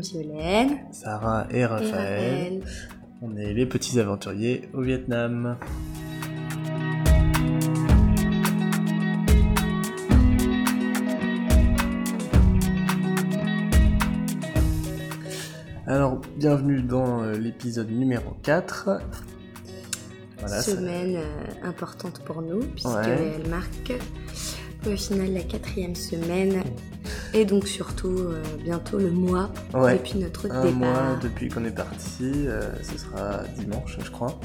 [0.00, 2.60] Violaine Sarah et et Raphaël.
[3.22, 5.56] On est les petits aventuriers au Vietnam.
[15.86, 19.00] Alors, bienvenue dans euh, l'épisode numéro 4.
[20.40, 22.66] Voilà, ça- Semaine euh, importante pour nous, Ouais.
[22.74, 23.92] puisqu'elle marque
[24.86, 26.62] au final la quatrième semaine,
[27.34, 29.94] et donc surtout euh, bientôt le mois Ouais.
[29.98, 30.72] depuis notre un départ.
[30.78, 34.38] mois depuis qu'on est parti, euh, ce sera dimanche je crois.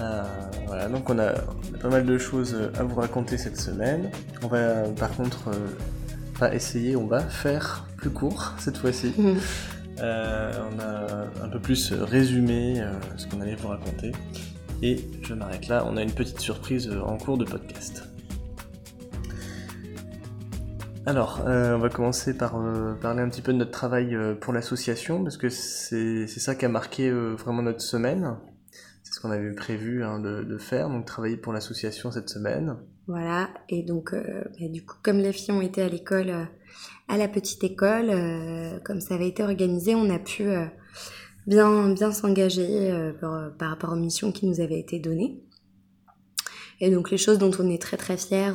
[0.00, 0.22] Euh,
[0.66, 1.32] voilà, donc on a,
[1.70, 4.10] on a pas mal de choses à vous raconter cette semaine.
[4.42, 5.50] On va par contre
[6.38, 9.12] pas essayer, on va faire plus court cette fois-ci.
[10.00, 12.82] Euh, on a un peu plus résumé
[13.16, 14.10] ce qu'on allait vous raconter.
[14.82, 18.02] Et je m'arrête là, on a une petite surprise en cours de podcast.
[21.06, 24.34] Alors, euh, on va commencer par euh, parler un petit peu de notre travail euh,
[24.34, 28.36] pour l'association, parce que c'est ça qui a marqué vraiment notre semaine.
[29.02, 32.78] C'est ce qu'on avait prévu hein, de, faire, donc travailler pour l'association cette semaine.
[33.06, 36.32] Voilà, et donc bah, du coup, comme les filles ont été à l'école,
[37.08, 38.10] à la petite école,
[38.82, 40.44] comme ça avait été organisé, on a pu
[41.46, 45.42] bien, bien s'engager par, rapport aux missions qui nous avaient été données.
[46.80, 48.52] Et donc les choses dont on est très très fiers,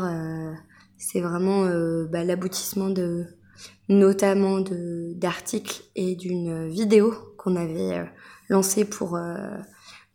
[1.00, 3.25] c'est vraiment euh, bah, l'aboutissement de
[3.88, 8.06] notamment de d'articles et d'une vidéo qu'on avait euh,
[8.50, 9.36] lancée pour euh,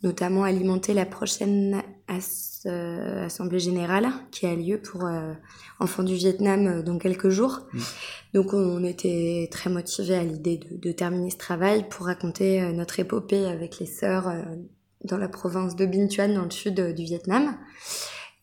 [0.03, 5.33] notamment alimenter la prochaine as- euh, assemblée générale qui a lieu pour euh,
[5.81, 7.61] enfants du Vietnam euh, dans quelques jours.
[7.73, 7.79] Mm.
[8.35, 13.01] Donc on était très motivés à l'idée de, de terminer ce travail pour raconter notre
[13.01, 14.33] épopée avec les sœurs
[15.05, 17.57] dans la province de Binh Thuan dans le sud du Vietnam.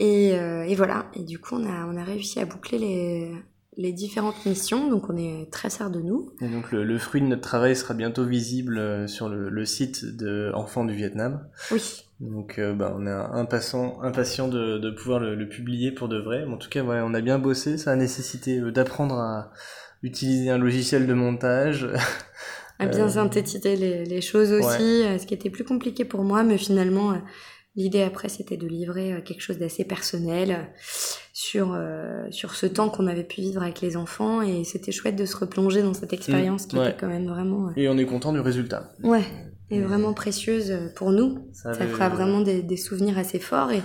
[0.04, 3.32] Et, euh, et voilà, et du coup on a, on a réussi à boucler les,
[3.78, 6.32] les différentes missions, donc on est très fiers de nous.
[6.42, 9.64] Et donc le, le fruit de notre travail sera bientôt visible euh, sur le, le
[9.64, 11.48] site de Enfants du Vietnam.
[11.72, 16.08] Oui, Donc euh, bah, on est impatient, impatient de, de pouvoir le, le publier pour
[16.08, 16.46] de vrai.
[16.48, 17.78] Mais en tout cas, ouais, on a bien bossé.
[17.78, 19.52] Ça a nécessité d'apprendre à
[20.02, 21.88] utiliser un logiciel de montage.
[22.80, 26.58] à bien synthétiser les, les choses aussi, ce qui était plus compliqué pour moi, mais
[26.58, 27.14] finalement,
[27.76, 30.64] l'idée après, c'était de livrer euh, quelque chose d'assez personnel euh,
[31.34, 35.16] sur, euh, sur ce temps qu'on avait pu vivre avec les enfants, et c'était chouette
[35.16, 36.90] de se replonger dans cette expérience qui ouais.
[36.90, 38.92] était quand même vraiment, euh, Et on est content du résultat.
[39.04, 39.24] ouais,
[39.70, 41.48] et vraiment précieuse pour nous.
[41.54, 43.82] Ça, Ça avait- fera vraiment des, des souvenirs assez forts, et,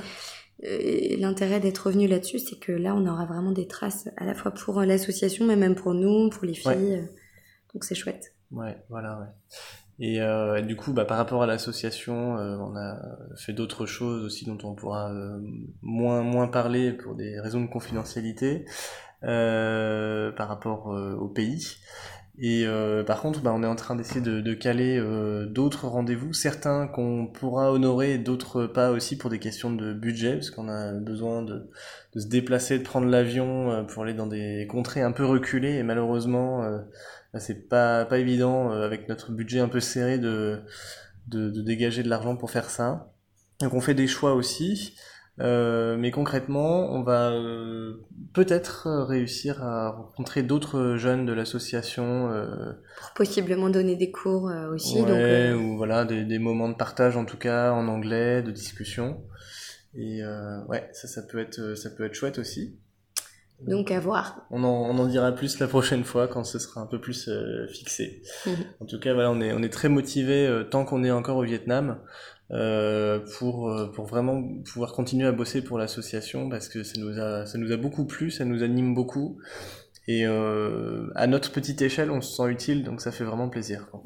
[0.62, 4.34] et l'intérêt d'être revenu là-dessus, c'est que là, on aura vraiment des traces à la
[4.34, 7.10] fois pour l'association, mais même pour nous, pour les filles, Ouais.
[7.74, 8.32] donc c'est chouette.
[8.50, 9.26] Ouais, voilà, ouais.
[9.98, 12.98] Et euh, du coup, bah, par rapport à l'association, euh, on a
[13.36, 15.38] fait d'autres choses aussi dont on pourra euh,
[15.80, 18.66] moins moins parler pour des raisons de confidentialité
[19.24, 21.76] euh, par rapport euh, au pays.
[22.38, 25.02] Et euh, par contre, bah, on est en train d'essayer de, de caler
[25.48, 30.50] d'autres rendez-vous, certains qu'on pourra honorer, d'autres pas aussi pour des questions de budget, parce
[30.50, 31.70] qu'on a besoin de,
[32.14, 35.82] de se déplacer, de prendre l'avion pour aller dans des contrées un peu reculées, et
[35.82, 36.62] malheureusement,
[37.34, 40.60] c'est pas, pas évident euh, avec notre budget un peu serré de,
[41.28, 43.12] de, de dégager de l'argent pour faire ça.
[43.60, 44.96] Donc on fait des choix aussi,
[45.40, 52.72] euh, mais concrètement, on va euh, peut-être réussir à rencontrer d'autres jeunes de l'association, euh,
[52.98, 57.16] Pour possiblement donner des cours aussi, ouais, donc ou voilà des, des moments de partage
[57.16, 59.22] en tout cas en anglais, de discussion.
[59.94, 60.20] Et
[60.68, 62.78] ouais, ça, ça peut être, ça peut être chouette aussi.
[63.60, 64.46] Donc à voir.
[64.50, 67.28] On en, on en dira plus la prochaine fois quand ce sera un peu plus
[67.28, 68.22] euh, fixé.
[68.46, 68.54] Mhm.
[68.80, 71.44] En tout cas, voilà, on est, on est très motivé tant qu'on est encore au
[71.44, 71.98] Vietnam
[72.52, 74.40] euh, pour, euh, pour vraiment
[74.72, 78.04] pouvoir continuer à bosser pour l'association parce que ça nous a, ça nous a beaucoup
[78.04, 79.38] plu, ça nous anime beaucoup.
[80.08, 83.88] Et euh, à notre petite échelle, on se sent utile, donc ça fait vraiment plaisir.
[83.90, 84.02] quoi.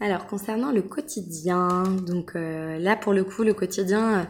[0.00, 4.24] Alors concernant le quotidien, donc euh, là pour le coup le quotidien, euh,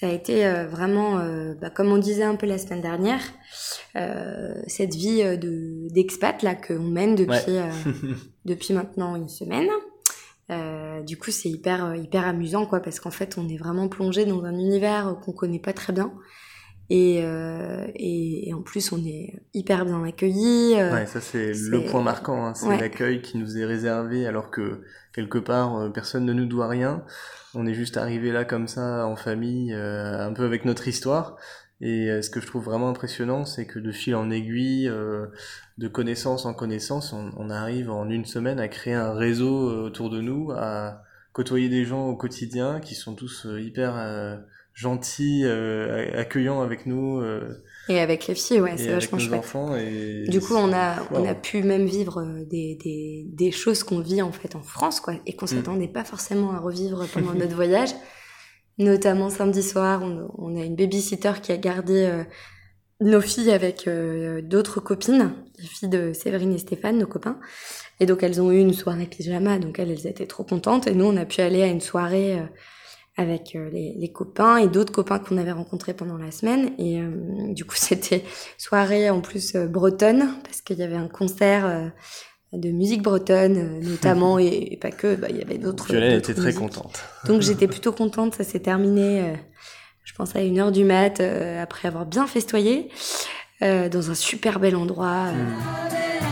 [0.00, 3.20] ça a été euh, vraiment, euh, bah, comme on disait un peu la semaine dernière,
[3.96, 7.68] euh, cette vie de d'expat là qu'on mène depuis Ouais.
[8.46, 9.68] depuis maintenant une semaine.
[10.50, 14.24] Euh, du coup, c'est hyper hyper amusant quoi parce qu'en fait, on est vraiment plongé
[14.24, 16.10] dans un univers qu'on connaît pas très bien.
[16.92, 20.74] Et, euh, et, et en plus, on est hyper bien accueillis.
[20.76, 22.78] euh, Ouais, ça c'est le point marquant, hein, c'est Ouais.
[22.80, 24.80] l'accueil qui nous est réservé alors que
[25.14, 27.04] quelque part euh, personne ne nous doit rien.
[27.54, 31.36] On est juste arrivé là comme ça en famille, euh, un peu avec notre histoire.
[31.80, 35.26] Et euh, ce que je trouve vraiment impressionnant, c'est que de fil en aiguille, euh,
[35.78, 40.10] de connaissance en connaissance, on, on arrive en une semaine à créer un réseau autour
[40.10, 41.02] de nous, à
[41.32, 44.36] côtoyer des gens au quotidien qui sont tous euh,
[44.80, 47.22] hyper euh, gentil, accueillant avec nous.
[47.88, 49.40] Et avec les filles, ouais, c'est vachement chouette.
[49.40, 53.82] Enfants et du coup, on a, on a pu même vivre des, des, des choses
[53.82, 55.48] qu'on vit en fait en France, quoi, et qu'on mm.
[55.48, 57.90] s'attendait pas forcément à revivre pendant notre voyage.
[58.78, 62.24] Notamment samedi soir, on, on a une babysitter qui a gardé
[63.00, 67.38] nos filles avec euh, d'autres copines, les filles de Séverine et Stéphane, nos copains.
[67.98, 70.86] Et donc elles ont eu une soirée pyjama, donc elles, elles étaient trop contentes.
[70.86, 72.44] Et nous, on a pu aller à une soirée euh,
[73.16, 76.72] avec euh, les, les, copains et d'autres copains qu'on avait rencontrés pendant la semaine.
[76.78, 77.00] Et
[77.54, 78.24] du coup, c'était
[78.58, 81.92] soirée en plus bretonne, parce qu'il y avait un concert
[82.52, 85.86] de musique bretonne notamment, et, pas que, bah, il y avait d'autres.
[85.86, 87.02] Violaine était très contente.
[87.26, 89.34] Donc j'étais plutôt contente, ça s'est terminé
[90.10, 92.88] je pense à une heure du mat, euh, après avoir bien festoyé,
[93.62, 95.28] euh, dans un super bel endroit.
[95.28, 95.32] Euh.
[95.32, 96.29] Mmh.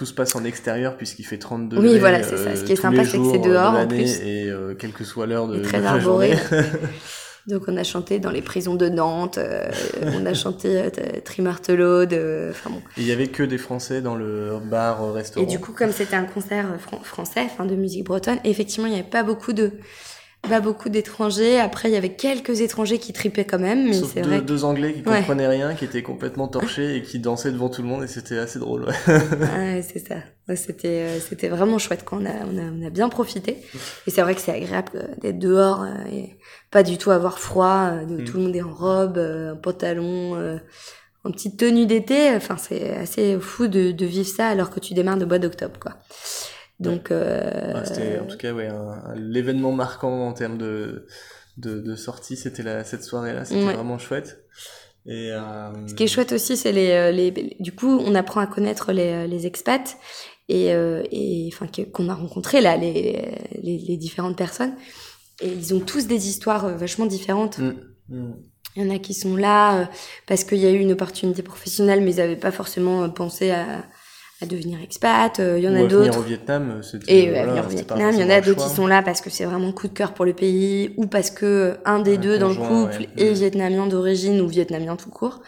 [0.00, 1.92] Tout se passe en extérieur puisqu'il fait 32 degrés.
[1.92, 2.56] Oui, voilà, c'est ça.
[2.56, 4.18] Ce qui est sympa, c'est que c'est dehors en plus.
[4.20, 6.38] Et euh, quelle que soit l'heure de, très arboré.
[7.46, 9.68] Donc on a chanté dans les prisons de Nantes, euh,
[10.02, 10.90] on a chanté euh,
[11.22, 12.14] Trimartelaude,
[12.50, 12.80] enfin bon.
[12.96, 15.44] Il y avait que des Français dans le bar restaurant.
[15.44, 16.66] Et du coup, comme c'était un concert
[17.02, 19.72] français, enfin de musique bretonne, effectivement, il n'y avait pas beaucoup de
[20.48, 21.58] pas beaucoup d'étrangers.
[21.60, 24.40] Après, il y avait quelques étrangers qui tripaient quand même, mais c'est vrai.
[24.40, 27.88] Deux Anglais qui comprenaient rien, qui étaient complètement torchés et qui dansaient devant tout le
[27.88, 28.84] monde, et c'était assez drôle.
[28.84, 30.16] Ouais, ouais c'est ça.
[30.56, 33.58] c'était euh, c'était vraiment chouette quand on a on a, on a bien profité.
[34.06, 36.38] Et c'est vrai que c'est agréable euh, d'être dehors euh, et
[36.70, 37.90] pas du tout avoir froid.
[37.90, 38.24] Mm.
[38.24, 40.58] Tout le monde est en robe, un pantalon.
[41.22, 44.94] en petite tenue d'été, enfin c'est assez fou de, de vivre ça alors que tu
[44.94, 45.96] démarres de mois d'octobre quoi.
[46.80, 47.84] Donc, euh...
[47.84, 48.68] c'était en tout cas ouais,
[49.14, 51.06] l'événement marquant en termes de,
[51.58, 54.44] de, de sortie, c'était cette soirée-là, c'était vraiment chouette.
[55.06, 55.86] Et, euh...
[55.86, 58.92] Ce qui est chouette aussi, c'est les, euh, les, du coup, on apprend à connaître
[58.92, 59.96] les, euh, les expats
[60.48, 64.74] et, euh, et enfin qu'on a rencontré là, les, les, les, différentes personnes.
[65.40, 67.58] Et ils ont tous des histoires vachement différentes.
[67.58, 67.74] Mm.
[68.08, 68.34] Mm.
[68.76, 69.90] Il y en a qui sont là
[70.26, 73.84] parce qu'il y a eu une opportunité professionnelle, mais ils n'avaient pas forcément pensé à,
[74.42, 75.38] à devenir expat.
[75.40, 76.18] Euh, il y en a d'autres.
[76.18, 78.10] au Vietnam, Et voilà, venir au Vietnam.
[78.14, 80.14] Il y en a d'autres qui sont là parce que c'est vraiment coup de cœur
[80.14, 84.40] pour le pays ou parce que un des deux dans le couple est vietnamien d'origine
[84.40, 85.40] ou vietnamien tout court.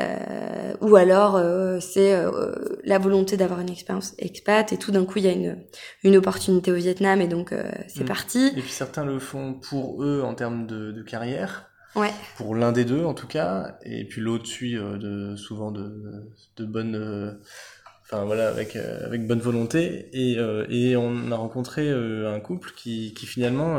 [0.00, 5.04] Euh, ou alors euh, c'est euh, la volonté d'avoir une expérience expat et tout d'un
[5.04, 5.58] coup il y a une,
[6.02, 8.06] une opportunité au Vietnam et donc euh, c'est mm.
[8.06, 8.52] parti.
[8.56, 11.68] Et puis certains le font pour eux en termes de, de carrière.
[11.94, 12.10] Ouais.
[12.38, 16.24] Pour l'un des deux en tout cas, et puis l'autre suit de, souvent de,
[16.56, 17.38] de bonnes
[18.12, 20.08] enfin voilà avec euh, avec bonne volonté.
[20.12, 23.78] Et euh, et on a rencontré euh, un couple qui qui finalement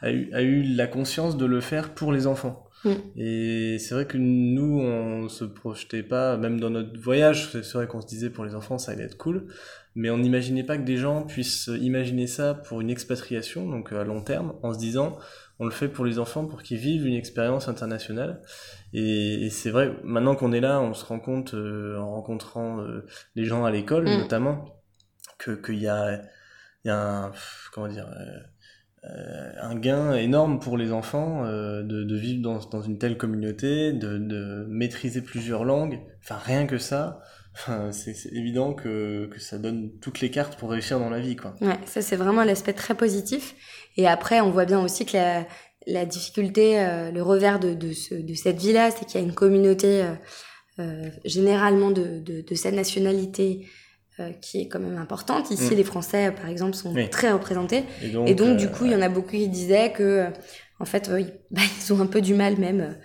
[0.00, 2.64] a eu a eu la conscience de le faire pour les enfants.
[2.84, 2.90] Mm.
[3.16, 7.88] et c'est vrai que nous on se projetait pas même dans notre voyage c'est vrai
[7.88, 9.48] qu'on se disait pour les enfants ça allait être cool.
[9.96, 14.04] Mais on n'imaginait pas que des gens puissent imaginer ça pour une expatriation donc à
[14.04, 15.18] long terme en se disant
[15.58, 18.40] on le fait pour les enfants pour qu'ils vivent une expérience internationale
[18.92, 23.06] et, c'est vrai, maintenant qu'on est là, on se rend compte, euh, en rencontrant euh,
[23.34, 24.18] les gens à l'école mm.
[24.18, 24.64] notamment,
[25.38, 26.22] que qu'il y a,
[26.84, 27.32] y a un,
[27.72, 28.08] comment dire,
[29.04, 33.92] euh, un gain énorme pour les enfants de, de, vivre dans, dans, une telle communauté,
[33.92, 36.00] de, de, maîtriser plusieurs langues.
[36.22, 37.20] Enfin, rien que ça,
[37.92, 41.36] c'est évident que, que ça donne toutes les cartes pour réussir dans la vie.
[41.36, 41.54] Quoi.
[41.60, 43.54] Ouais, ça c'est vraiment l'aspect très positif.
[43.98, 45.46] Et après, on voit bien aussi que la,
[45.86, 49.26] la difficulté, euh, le revers de, de, ce, de cette vie-là, c'est qu'il y a
[49.26, 50.14] une communauté euh,
[50.78, 53.66] euh généralement de, de, de, cette nationalité
[54.40, 55.48] qui est quand même importante.
[55.52, 55.76] Ici, mm.
[55.76, 57.84] les Français, par exemple, sont très représentés.
[58.02, 60.26] Et donc, Et donc du coup, il y en a beaucoup qui disaient que,
[60.80, 61.08] en fait,
[61.52, 62.96] bah, ils ont un peu du mal même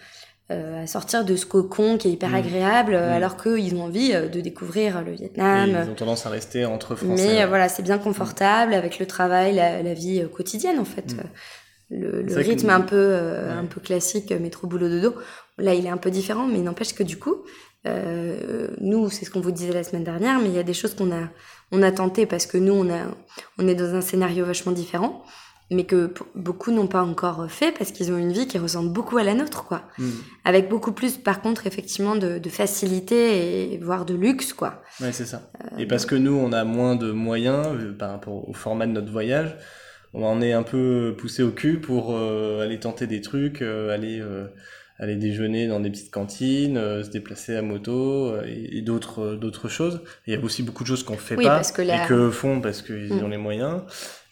[0.82, 2.36] à sortir de ce cocon qui est hyper mm.
[2.36, 3.12] agréable, mm.
[3.12, 5.78] alors qu'ils ont envie de découvrir le Vietnam.
[5.86, 7.36] ils ont tendance à rester entre Français.
[7.36, 11.16] Mais voilà, c'est bien confortable avec le travail, la, la vie quotidienne, en fait
[11.94, 15.16] le, le rythme un peu euh, un peu classique euh, métro boulot dodo
[15.58, 17.44] là il est un peu différent mais n'empêche que du coup
[17.86, 20.74] euh, nous c'est ce qu'on vous disait la semaine dernière mais il y a des
[20.74, 21.30] choses qu'on a
[21.72, 23.02] on a tenté parce que nous on a
[23.60, 25.24] on est dans un scénario vachement différent
[25.72, 29.18] mais que beaucoup n'ont pas encore fait parce qu'ils ont une vie qui ressemble beaucoup
[29.18, 29.84] à la nôtre, quoi.
[29.98, 30.10] Mm.
[30.46, 34.84] Avec beaucoup plus, par contre, effectivement, de, de facilité et voire de luxe, quoi.
[35.02, 35.50] Ouais, c'est ça.
[35.80, 38.92] et parce que nous, on a moins de moyens euh, par rapport au format de
[38.92, 39.56] notre voyage,
[40.14, 43.90] on en est un peu poussé au cul pour euh, aller tenter des trucs, euh,
[43.94, 44.46] aller euh,
[45.00, 49.34] aller déjeuner dans des petites cantines, euh, se déplacer à moto euh, et, et d'autres
[49.34, 50.02] d'autres choses.
[50.28, 52.08] Il y a aussi beaucoup de choses qu'on fait Oui, pas parce que la- et
[52.08, 53.24] que font parce qu'ils Mm.
[53.24, 53.82] ont les moyens.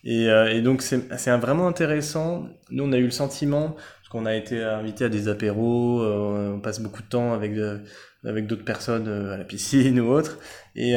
[0.04, 2.48] Et, euh, et donc c'est vraiment intéressant.
[2.70, 6.54] Nous, on a eu le sentiment parce qu'on a été invité à des apéros, euh,
[6.56, 7.80] on passe beaucoup de temps avec euh,
[8.26, 10.40] avec d'autres personnes à la piscine ou autre.
[10.76, 10.96] Et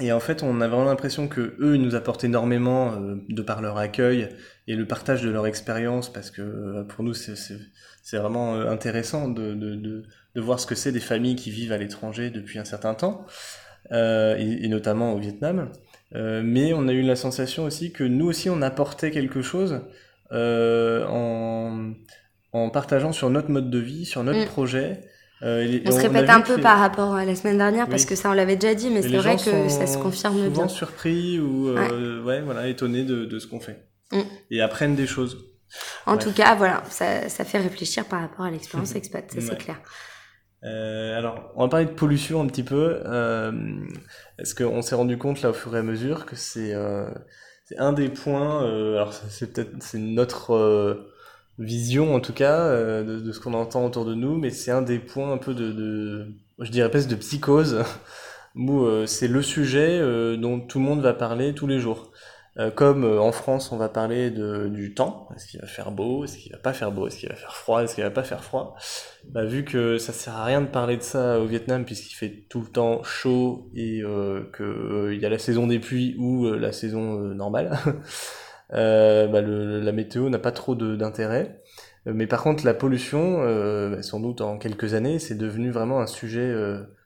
[0.00, 3.42] et en fait, on a vraiment l'impression que eux, ils nous apportent énormément euh, de
[3.42, 4.30] par leur accueil
[4.66, 9.52] et le partage de leur expérience, parce que euh, pour nous, c'est vraiment intéressant de,
[9.52, 12.64] de, de, de voir ce que c'est des familles qui vivent à l'étranger depuis un
[12.64, 13.26] certain temps,
[13.92, 15.70] et, et notamment au Vietnam.
[16.16, 19.80] Euh, mais on a eu la sensation aussi que nous aussi, on apportait quelque chose
[20.32, 21.92] euh, en,
[22.52, 24.46] en partageant sur notre mode de vie, sur notre Mm.
[24.46, 25.00] projet.
[25.42, 27.88] Euh, et- et On se a répète un peu par rapport à la semaine dernière
[27.88, 30.50] parce que ça on l'avait déjà dit, mais c'est vrai que ça se confirme souvent
[30.50, 30.68] bien.
[30.68, 31.70] surpris ou
[32.24, 32.42] ouais.
[32.42, 34.20] voilà étonnés de, de ce qu'on fait Mm.
[34.50, 35.46] et apprennent des choses.
[36.06, 36.26] En Bref.
[36.26, 39.44] tout cas, voilà, ça, ça fait réfléchir par rapport à l'expérience expat, ça Ouais.
[39.48, 39.80] c'est clair.
[40.64, 43.00] Euh, alors, on va parler de pollution un petit peu.
[43.06, 43.52] Euh,
[44.38, 47.08] Est-ce qu'on s'est rendu compte là au fur et à mesure que c'est euh,
[47.78, 48.64] un des points.
[48.66, 51.12] euh, alors, c'est peut-être c'est notre euh,
[51.58, 52.68] vision en tout cas
[53.02, 55.54] de, de ce qu'on entend autour de nous, mais c'est un des points un peu
[55.54, 57.82] de, de je dirais presque de psychose
[58.56, 60.00] où c'est le sujet
[60.38, 62.09] dont tout le monde va parler tous les jours.
[62.58, 65.28] Euh, comme euh, en France, on va parler de, du temps.
[65.36, 67.54] Est-ce qu'il va faire beau Est-ce qu'il va pas faire beau Est-ce qu'il va faire
[67.54, 68.74] froid Est-ce qu'il va pas faire froid
[69.28, 72.46] bah, Vu que ça sert à rien de parler de ça au Vietnam puisqu'il fait
[72.48, 76.58] tout le temps chaud et euh, euh, y a la saison des pluies ou euh,
[76.58, 77.70] la saison normale,
[78.70, 81.62] bah, le- la météo n'a pas trop d'intérêt.
[82.06, 83.38] Mais par contre, la pollution,
[83.90, 86.52] bah, sans doute en quelques années, c'est devenu vraiment un sujet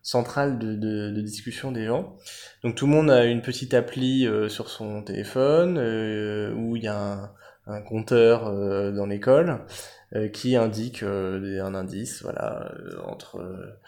[0.05, 2.17] euh, central de, de, de discussion des gens.
[2.63, 6.85] Donc tout le monde a une petite appli euh, sur son téléphone euh, où il
[6.85, 7.31] y a un,
[7.67, 9.61] un compteur euh, dans l'école
[10.15, 13.79] euh, qui indique euh, un indice, voilà, euh, entre euh,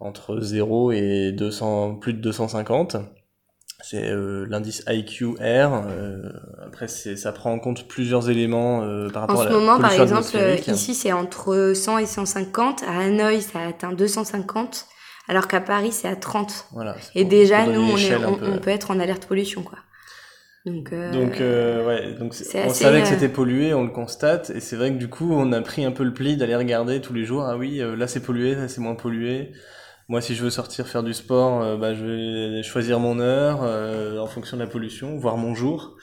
[0.00, 2.96] entre 0 et 200, plus de 250.
[3.82, 5.36] C'est euh, l'indice IQR.
[5.42, 6.30] Euh,
[6.64, 9.58] après, c'est, ça prend en compte plusieurs éléments euh, par En rapport à ce la
[9.58, 10.36] moment, par exemple,
[10.68, 12.82] ici c'est entre 100 et 150.
[12.84, 14.86] À Hanoï, ça atteint 250,
[15.28, 16.66] alors qu'à Paris, c'est à 30.
[16.72, 18.46] Voilà, c'est Et pour- déjà, pour nous, on, est, l'échelle un on, peu.
[18.52, 19.78] on peut être en alerte pollution, quoi.
[20.66, 24.48] Donc, euh, Donc, euh, ouais, donc on savait que euh, c'était pollué, on le constate,
[24.50, 27.00] et c'est vrai que du coup, on a pris un peu le pli d'aller regarder
[27.02, 27.42] tous les jours.
[27.44, 29.52] Ah oui, là c'est pollué, là c'est moins pollué.
[30.08, 32.04] Moi, si je veux sortir faire du sport, bah, je
[32.56, 33.60] vais choisir mon heure
[34.22, 35.96] en fonction de la pollution, voire mon jour.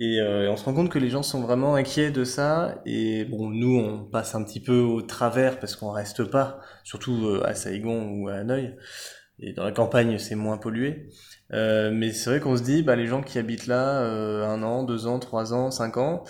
[0.00, 2.80] Et, euh, et on se rend compte que les gens sont vraiment inquiets de ça.
[2.86, 7.26] Et bon, nous, on passe un petit peu au travers parce qu'on reste pas, surtout
[7.26, 8.74] euh, à Saigon ou à Hanoï.
[9.40, 11.08] Et dans la campagne, c'est moins pollué.
[11.52, 14.84] Euh, mais c'est vrai qu'on se dit, bah, les gens qui habitent là, un an,
[14.84, 16.24] deux ans, trois ans, cinq ans,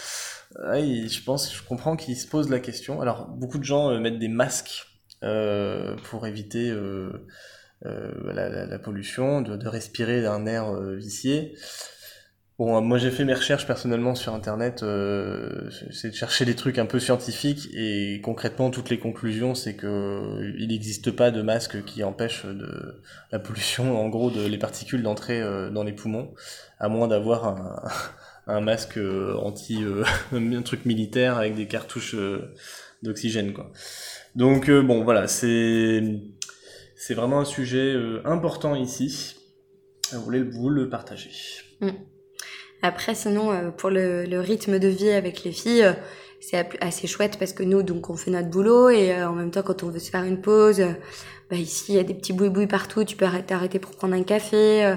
[0.74, 3.00] ils- je pense, je comprends qu'ils se posent la question.
[3.00, 4.86] Alors, beaucoup de gens mettent des masques
[6.04, 6.72] pour éviter
[7.82, 11.54] la, pollution, de, de respirer un air vicié.
[12.60, 16.76] Bon, moi j'ai fait mes recherches personnellement sur internet, euh, c'est de chercher des trucs
[16.76, 21.40] un peu scientifiques et concrètement toutes les conclusions c'est que euh, il n'existe pas de
[21.40, 23.00] masque qui empêche de
[23.32, 26.34] la pollution, en gros de les particules d'entrer euh, dans les poumons,
[26.78, 27.46] à moins d'avoir
[28.46, 32.14] un, masque euh, anti, euh, un truc militaire avec des cartouches
[33.02, 33.72] d'oxygène quoi.
[34.36, 36.02] Donc bon voilà c'est
[36.94, 39.36] c'est vraiment un sujet important ici.
[40.12, 41.30] Je voulais vous le partager.
[42.82, 45.92] Après, sinon, euh, pour le, le rythme de vie avec les filles, euh,
[46.40, 49.50] c'est assez chouette parce que nous, donc, on fait notre boulot et euh, en même
[49.50, 50.82] temps, quand on veut se faire une pause,
[51.50, 53.04] bah, ici, il y a des petits boui partout.
[53.04, 54.84] Tu peux arrêter- t'arrêter pour prendre un café.
[54.86, 54.96] euh,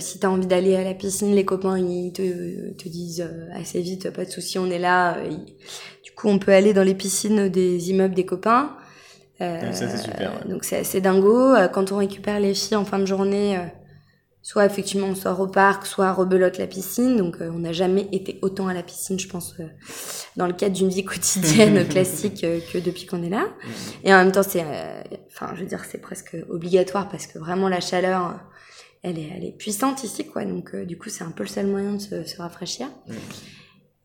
[0.00, 3.80] si t'as envie d'aller à la piscine, les copains, ils te, te disent euh, assez
[3.82, 5.18] vite, pas de souci, on est là.
[5.18, 5.28] euh,
[6.04, 8.74] Du coup, on peut aller dans les piscines des immeubles des copains.
[9.40, 10.50] Euh, ça, c'est super, ouais.
[10.50, 11.54] Donc, c'est assez dingo.
[11.72, 13.60] Quand on récupère les filles en fin de journée, euh,
[14.42, 17.16] soit effectivement on sort au parc, soit rebelote la piscine.
[17.16, 19.66] Donc euh, on n'a jamais été autant à la piscine, je pense, euh,
[20.36, 23.48] dans le cadre d'une vie quotidienne classique euh, que depuis qu'on est là.
[24.04, 27.38] Et en même temps, c'est, euh, enfin, je veux dire, c'est presque obligatoire parce que
[27.38, 28.40] vraiment la chaleur,
[29.02, 30.44] elle est, elle est puissante ici, quoi.
[30.44, 32.88] Donc euh, du coup, c'est un peu le seul moyen de se, se rafraîchir.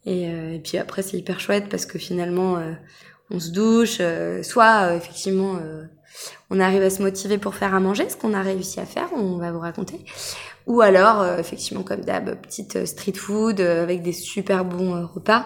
[0.05, 2.73] Et, euh, et puis après, c'est hyper chouette parce que finalement, euh,
[3.29, 5.59] on se douche, euh, soit euh, effectivement.
[6.25, 8.85] Euh, on arrive à se motiver pour faire à manger, ce qu'on a réussi à
[8.85, 10.05] faire, on va vous raconter.
[10.65, 15.45] Ou alors, euh, effectivement, comme d'hab, petite street food avec des super bons repas.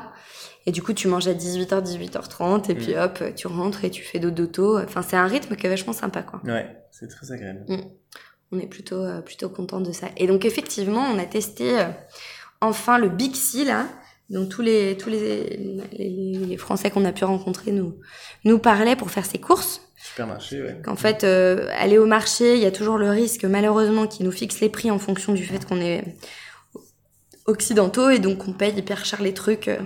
[0.65, 2.99] Et du coup, tu manges à 18h, 18h30, et puis mm.
[2.99, 4.77] hop, tu rentres et tu fais d'auto.
[4.77, 6.39] Enfin, c'est un rythme qui est vachement sympa, quoi.
[6.43, 7.65] Ouais, c'est très agréable.
[7.67, 7.81] Mm.
[8.51, 10.07] On est plutôt, plutôt content de ça.
[10.17, 11.83] Et donc, effectivement, on a testé
[12.59, 13.87] enfin le Big C, là,
[14.31, 17.99] donc tous les tous les, les, Français qu'on a pu rencontrer nous
[18.45, 19.81] nous parlaient pour faire ses courses.
[20.11, 20.77] Supermarché, ouais.
[20.83, 24.31] Qu'en fait, euh, aller au marché, il y a toujours le risque, malheureusement, qu'ils nous
[24.31, 26.03] fixent les prix en fonction du fait qu'on est
[27.45, 29.79] occidentaux et donc on paye hyper cher les trucs, euh,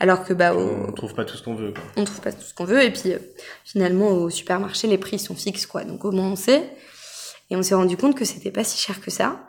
[0.00, 1.72] alors que bah on trouve pas tout ce qu'on veut.
[1.72, 1.82] Quoi.
[1.96, 3.18] On trouve pas tout ce qu'on veut et puis euh,
[3.64, 5.84] finalement au supermarché les prix sont fixes quoi.
[5.84, 6.68] Donc au moins on sait.
[7.48, 9.46] Et on s'est rendu compte que c'était pas si cher que ça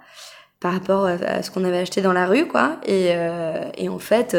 [0.60, 2.80] par rapport à ce qu'on avait acheté dans la rue, quoi.
[2.86, 3.16] Et,
[3.78, 4.38] et en fait,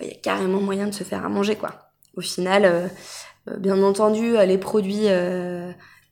[0.00, 1.90] il y a carrément moyen de se faire à manger, quoi.
[2.14, 2.90] Au final,
[3.58, 5.06] bien entendu, les produits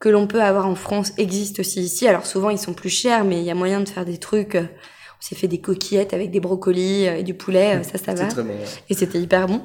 [0.01, 2.07] que l'on peut avoir en France existent aussi ici.
[2.09, 4.57] Alors souvent, ils sont plus chers, mais il y a moyen de faire des trucs.
[4.57, 8.27] On s'est fait des coquillettes avec des brocolis et du poulet, ça, ça va.
[8.27, 8.55] Très bon,
[8.89, 9.63] Et c'était hyper bon.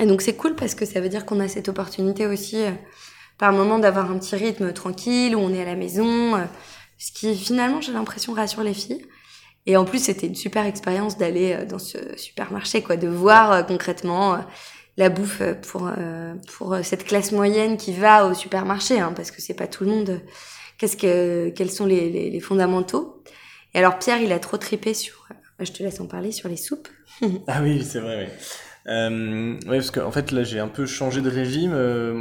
[0.00, 2.62] Et donc c'est cool parce que ça veut dire qu'on a cette opportunité aussi,
[3.38, 6.36] par moment, d'avoir un petit rythme tranquille où on est à la maison
[6.98, 9.06] ce qui finalement, j'ai l'impression, rassure les filles.
[9.66, 13.52] Et en plus, c'était une super expérience d'aller euh, dans ce supermarché, quoi, de voir
[13.52, 14.38] euh, concrètement euh,
[14.96, 15.90] la bouffe pour
[16.48, 19.90] pour cette classe moyenne qui va au supermarché, hein, parce que c'est pas tout le
[19.90, 20.20] monde.
[20.78, 23.22] Qu'est-ce que quels sont les, les, les, fondamentaux?
[23.74, 25.28] Et alors Pierre, il a trop tripé sur.
[25.60, 26.88] je te laisse en parler sur les soupes.
[27.46, 28.26] ah oui, c'est vrai.
[28.26, 28.46] Oui.
[28.88, 31.72] Euh, ouais, parce qu'en fait là j'ai un peu changé de régime.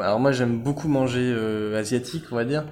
[0.01, 1.33] alors moi j'aime beaucoup manger
[1.75, 2.65] asiatique, on va dire.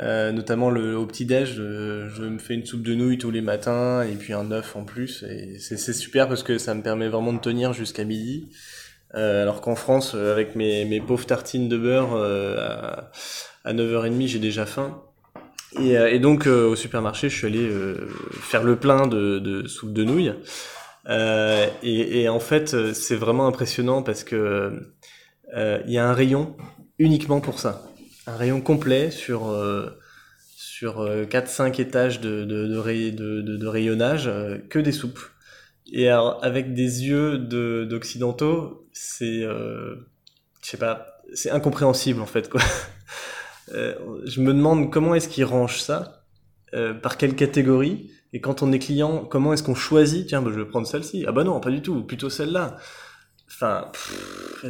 [0.00, 4.02] Euh, notamment le, au petit-déj, je, me fais une soupe de nouilles tous les matins
[4.02, 5.22] et puis un œuf en plus.
[5.24, 8.48] Et c'est super parce que ça me permet vraiment de tenir jusqu'à midi.
[9.14, 13.10] Euh, alors qu'en France, euh, avec mes, mes pauvres tartines de beurre euh, à,
[13.64, 15.02] à 9h30, j'ai déjà faim.
[15.80, 17.66] Et, et donc au supermarché, je suis allé
[18.42, 20.34] faire le plein de, de soupe de nouilles.
[21.08, 24.92] Et, et, en fait, c'est vraiment impressionnant parce que
[25.56, 26.54] il y a un rayon
[26.98, 27.86] uniquement pour ça
[28.26, 29.98] un rayon complet sur euh,
[30.56, 35.20] sur 4-5 euh, étages de, de, de, rayonnage, euh, que des soupes.
[35.92, 39.96] Et alors, avec des yeux d'occidentaux, c'est, je
[40.62, 42.60] sais pas, c'est incompréhensible en fait quoi.
[43.68, 46.24] je me demande comment est-ce qu'ils rangent ça,
[47.02, 50.58] par quelle catégorie, et quand on est client, comment est-ce qu'on choisit Tiens, bah, je
[50.58, 51.24] vais prendre celle-ci.
[51.28, 52.78] Ah bah non, pas du tout, plutôt celle-là.
[53.46, 53.92] Enfin,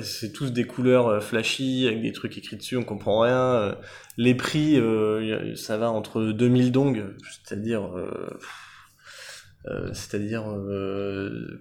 [0.02, 3.54] c'est tous des couleurs euh, flashy avec des trucs écrits dessus, on comprend rien.
[3.54, 3.74] Euh,
[4.16, 7.88] les prix, euh, ça va entre 2000 dong, c'est-à-dire,
[9.92, 10.44] c'est-à-dire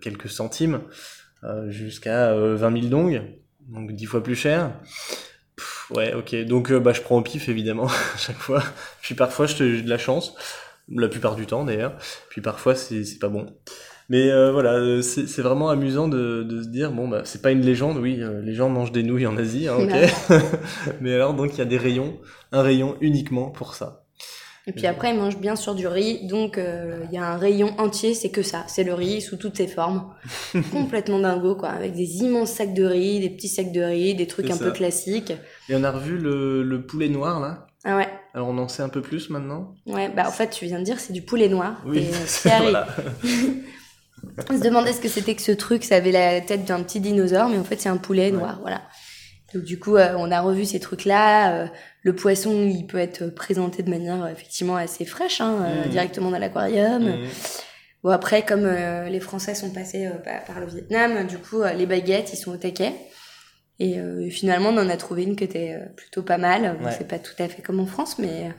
[0.02, 0.82] quelques centimes,
[1.68, 3.22] jusqu'à 20 000 dong,
[3.68, 4.72] donc 10 fois plus cher.
[5.92, 6.36] ouais, ok.
[6.46, 8.64] Donc, bah, je prends au pif évidemment à chaque fois.
[9.02, 10.36] Puis parfois, j'ai de la chance,
[10.90, 11.96] la plupart du temps d'ailleurs.
[12.30, 13.48] Puis parfois, c'est pas bon.
[14.12, 17.52] Mais euh, voilà, euh, c'est vraiment amusant de, de, se dire bon bah c'est pas
[17.52, 20.42] une légende, oui, euh, les gens mangent des nouilles en Asie, hein, ok.
[21.02, 22.20] Mais alors donc il y a des rayons,
[22.52, 24.01] un rayon uniquement pour ça.
[24.68, 27.74] Et puis après ils mangent bien sûr du riz, donc il y a un rayon
[27.80, 30.14] entier, c'est que ça, c'est le riz sous toutes ses formes,
[30.72, 34.28] complètement dingo quoi, avec des immenses sacs de riz, des petits sacs de riz, des
[34.28, 35.34] trucs un peu classiques.
[35.68, 37.68] Et on a revu le, le poulet noir là.
[37.84, 38.08] Ah ouais.
[38.34, 39.74] Alors on en sait un peu plus maintenant.
[39.88, 41.82] Ouais, bah en fait tu viens de dire c'est du poulet noir.
[41.86, 42.08] Oui.
[42.44, 42.88] voilà.
[44.50, 47.00] On se demandait ce que c'était que ce truc, ça avait la tête d'un petit
[47.00, 48.84] dinosaure, mais en fait c'est un poulet noir, voilà.
[49.54, 51.54] Donc du coup, euh, on a revu ces trucs-là.
[51.54, 51.68] Euh,
[52.02, 55.90] le poisson, il peut être présenté de manière effectivement assez fraîche, hein, euh, mmh.
[55.90, 57.04] directement dans l'aquarium.
[57.04, 57.28] Mmh.
[58.04, 60.10] Bon après, comme les Français sont passés
[60.48, 62.94] par le Vietnam, du coup, les baguettes, ils sont au taquet.
[63.78, 64.00] Et
[64.32, 66.80] finalement, on en a trouvé une qui était plutôt pas mal.
[66.98, 68.50] C'est pas tout à fait comme en France, mais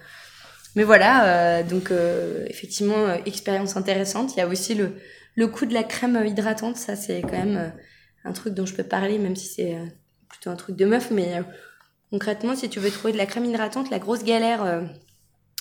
[0.76, 1.64] mais voilà.
[1.64, 1.90] donc
[2.46, 4.32] effectivement, expérience intéressante.
[4.36, 4.92] Il y a aussi le
[5.34, 7.68] le coût de la crème hydratante, ça c'est quand même euh,
[8.24, 9.86] un truc dont je peux parler, même si c'est euh,
[10.28, 11.10] plutôt un truc de meuf.
[11.10, 11.42] Mais euh,
[12.12, 14.82] concrètement, si tu veux trouver de la crème hydratante, la grosse galère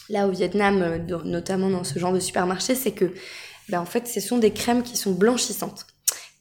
[0.09, 3.11] là au Vietnam, notamment dans ce genre de supermarché, c'est que
[3.69, 5.87] ben, en fait, ce sont des crèmes qui sont blanchissantes.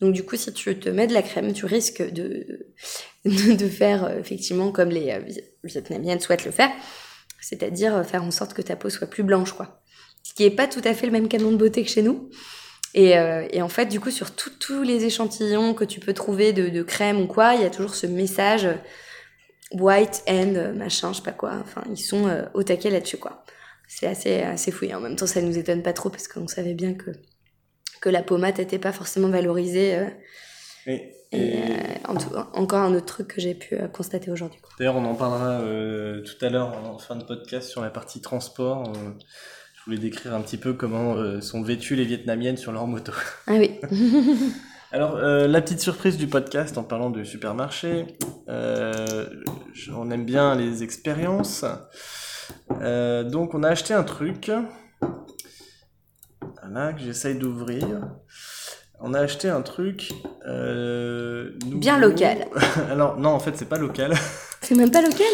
[0.00, 2.66] Donc du coup, si tu te mets de la crème, tu risques de,
[3.24, 5.18] de faire effectivement comme les
[5.62, 6.70] Vietnamiennes souhaitent le faire,
[7.40, 9.80] c'est-à-dire faire en sorte que ta peau soit plus blanche, quoi.
[10.22, 12.30] Ce qui est pas tout à fait le même canon de beauté que chez nous.
[12.94, 16.52] Et, euh, et, en fait, du coup, sur tous les échantillons que tu peux trouver
[16.52, 18.74] de, de crème ou quoi, il y a toujours ce message euh,
[19.72, 21.52] white and euh, machin, je sais pas quoi.
[21.60, 23.44] Enfin, ils sont euh, au taquet là-dessus, quoi.
[23.88, 24.94] C'est assez, assez fouillé.
[24.94, 27.10] En même temps, ça nous étonne pas trop parce qu'on savait bien que,
[28.00, 30.06] que la pommade n'était pas forcément valorisée.
[30.86, 31.62] Et Et,
[32.54, 34.60] encore un autre truc que j'ai pu constater aujourd'hui.
[34.78, 35.60] D'ailleurs, on en parlera
[36.22, 38.92] tout à l'heure en fin de podcast sur la partie transport.
[38.94, 43.12] je voulais décrire un petit peu comment sont vêtues les Vietnamiennes sur leur moto.
[43.48, 43.80] Ah oui.
[44.92, 48.06] Alors, euh, la petite surprise du podcast en parlant du supermarché,
[48.48, 49.24] euh,
[49.94, 51.64] on aime bien les expériences.
[52.82, 54.50] Euh, donc, on a acheté un truc.
[56.60, 57.86] Voilà, que j'essaye d'ouvrir.
[58.98, 60.10] On a acheté un truc.
[60.44, 62.48] Bien local.
[62.90, 64.14] Alors, non, en fait, c'est pas local.
[64.62, 65.26] C'est même pas local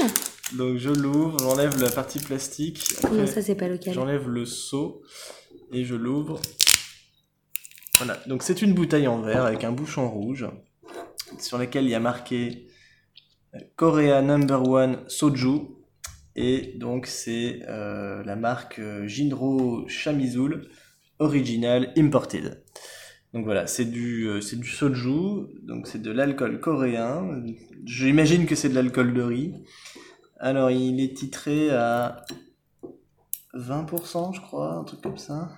[0.56, 2.94] Donc, je l'ouvre, j'enlève la partie plastique.
[3.02, 5.02] Comment ça, c'est pas local J'enlève le seau
[5.72, 6.40] et je l'ouvre.
[7.98, 10.46] Voilà, donc c'est une bouteille en verre avec un bouchon rouge
[11.38, 12.66] sur lequel il y a marqué
[13.54, 15.60] euh, Korea Number One Soju
[16.34, 20.68] et donc c'est euh, la marque euh, Jinro Chamizul
[21.20, 22.62] Original Imported.
[23.32, 27.42] Donc voilà, c'est du, c'est du soju, donc c'est de l'alcool coréen.
[27.84, 29.54] J'imagine que c'est de l'alcool de riz.
[30.38, 32.24] Alors il est titré à
[33.54, 35.50] 20%, je crois, un truc comme ça.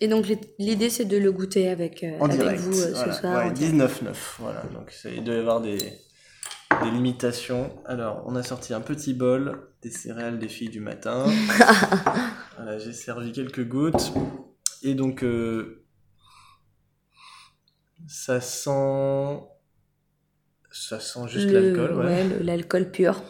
[0.00, 0.26] Et donc
[0.58, 3.46] l'idée c'est de le goûter avec, euh, avec vous euh, ce soir.
[3.46, 4.14] Ouais, 19,9.
[4.38, 7.70] Voilà, donc il doit y avoir des, des limitations.
[7.86, 11.26] Alors, on a sorti un petit bol des céréales des filles du matin.
[12.56, 14.12] voilà, j'ai servi quelques gouttes.
[14.82, 15.86] Et donc, euh,
[18.06, 19.40] ça sent.
[20.70, 22.04] Ça sent juste l'alcool, ouais.
[22.04, 23.22] ouais l'alcool pur.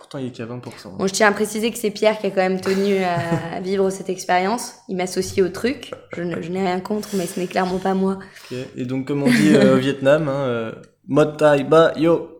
[0.00, 0.96] Pourtant, il est qu'à 20%.
[0.96, 3.90] Bon, je tiens à préciser que c'est Pierre qui a quand même tenu à vivre
[3.90, 4.76] cette expérience.
[4.88, 5.92] Il m'associe au truc.
[6.16, 8.18] Je, n'ai rien contre, mais ce n'est clairement pas moi.
[8.50, 10.72] Et donc, comme on dit euh, au Vietnam, hein, euh,
[11.06, 12.30] Mot Tai Ba Yo.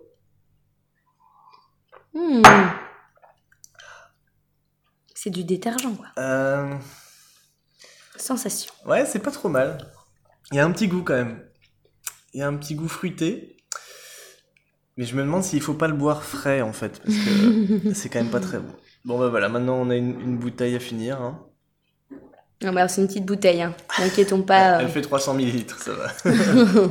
[2.15, 2.43] Hmm.
[5.15, 6.07] C'est du détergent, quoi.
[6.19, 6.75] Euh...
[8.17, 8.73] Sensation.
[8.87, 9.93] Ouais, c'est pas trop mal.
[10.51, 11.45] Il y a un petit goût quand même.
[12.33, 13.59] Il y a un petit goût fruité.
[15.01, 18.11] Mais je me demande s'il faut pas le boire frais en fait, parce que c'est
[18.11, 18.71] quand même pas très bon.
[19.07, 21.23] Bon bah voilà, maintenant on a une, bouteille à finir.
[21.23, 21.41] Hein.
[22.63, 23.75] Non bah c'est une petite bouteille, hein.
[23.99, 24.79] n'inquiétons pas.
[24.79, 24.89] Elle, euh.
[24.91, 26.31] fait 300 millilitres, ça va.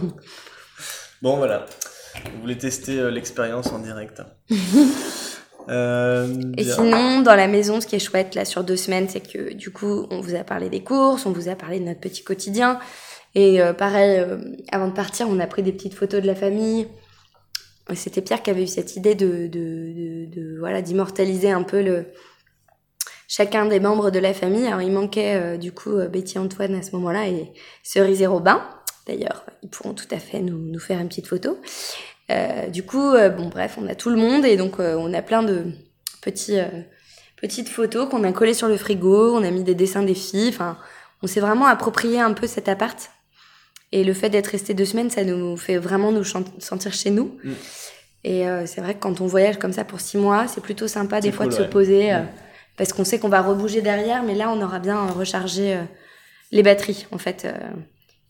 [1.22, 1.68] bon voilà,
[2.34, 4.22] vous voulez tester euh, l'expérience en direct.
[4.22, 4.56] Hein.
[5.70, 9.22] Euh, et sinon, dans la maison, ce qui est chouette là sur deux semaines, c'est
[9.22, 12.00] que du coup, on vous a parlé des courses, on vous a parlé de notre
[12.00, 12.80] petit quotidien.
[13.36, 14.26] Et pareil,
[14.72, 16.88] avant de partir, on a pris des petites photos de la famille.
[17.96, 22.06] C'était Pierre qui avait eu cette idée de, voilà d'immortaliser un peu le
[23.28, 24.68] chacun des membres de la famille.
[24.68, 28.28] Alors il manquait euh, du coup euh, Betty Antoine à ce moment-là et Cerise et
[28.28, 28.62] Robin.
[29.08, 31.58] D'ailleurs, ils pourront tout à fait nous, nous faire une petite photo.
[32.30, 35.42] Euh, du coup, bon bref, on a tout le monde et donc on a plein
[35.42, 35.66] de
[36.22, 36.60] petits
[37.42, 39.36] petites photos qu'on a collées sur le frigo.
[39.36, 40.50] On a mis des dessins des filles.
[40.50, 40.78] Enfin,
[41.24, 43.10] on s'est vraiment approprié un peu cet appart
[43.92, 47.38] et le fait d'être resté deux semaines, ça nous fait vraiment nous sentir chez nous.
[47.44, 47.52] Mm.
[48.24, 50.88] Et euh, c'est vrai que quand on voyage comme ça pour six mois, c'est plutôt
[50.88, 52.28] sympa des fois de se poser euh, mm.
[52.78, 55.84] parce qu'on sait qu'on va rebouger derrière, mais là on aura bien rechargé euh,
[56.52, 57.48] les batteries en fait.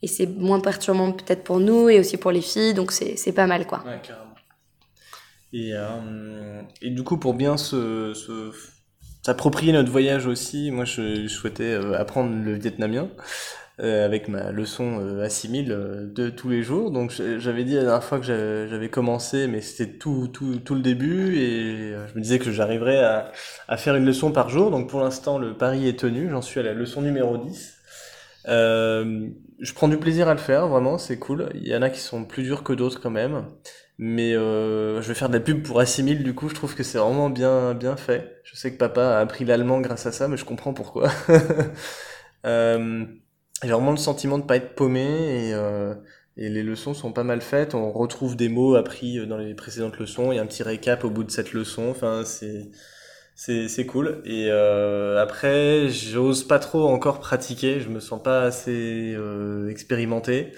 [0.02, 3.46] et c'est moins perturbant peut-être pour nous et aussi pour les filles, donc c'est pas
[3.46, 3.82] mal quoi.
[3.84, 4.26] Ouais, carrément.
[5.52, 5.72] Et,
[6.80, 8.12] et du coup, pour bien se,
[9.24, 13.08] s'approprier notre voyage aussi, moi je, je souhaitais apprendre le vietnamien.
[13.82, 16.90] Euh, avec ma leçon euh, 6000 euh, de tous les jours.
[16.90, 20.82] Donc j'avais dit la dernière fois que j'avais commencé, mais c'était tout, tout, tout le
[20.82, 23.32] début, et je me disais que j'arriverais à,
[23.68, 24.70] à, faire une leçon par jour.
[24.70, 27.80] Donc pour l'instant, le pari est tenu, j'en suis à la leçon numéro 10.
[28.48, 31.50] Euh, je prends du plaisir à le faire, vraiment, c'est cool.
[31.54, 33.46] Il y en a qui sont plus durs que d'autres quand même.
[33.98, 36.82] Mais euh, je vais faire de la pub pour Assimil, du coup, je trouve que
[36.82, 38.40] c'est vraiment bien, bien fait.
[38.44, 41.10] Je sais que papa a appris l'allemand grâce à ça, mais je comprends pourquoi.
[42.46, 43.04] euh,
[43.62, 45.02] j'ai vraiment le sentiment de pas être paumé
[45.48, 45.94] et, euh,
[46.36, 47.74] et les leçons sont pas mal faites.
[47.74, 50.32] On retrouve des mots appris euh, dans les précédentes leçons.
[50.32, 51.90] Il y a un petit récap au bout de cette leçon.
[51.90, 52.70] Enfin, c'est
[53.34, 54.20] c'est cool.
[54.26, 57.80] Et euh, après, j'ose pas trop encore pratiquer.
[57.80, 60.52] Je me sens pas assez euh, expérimenté.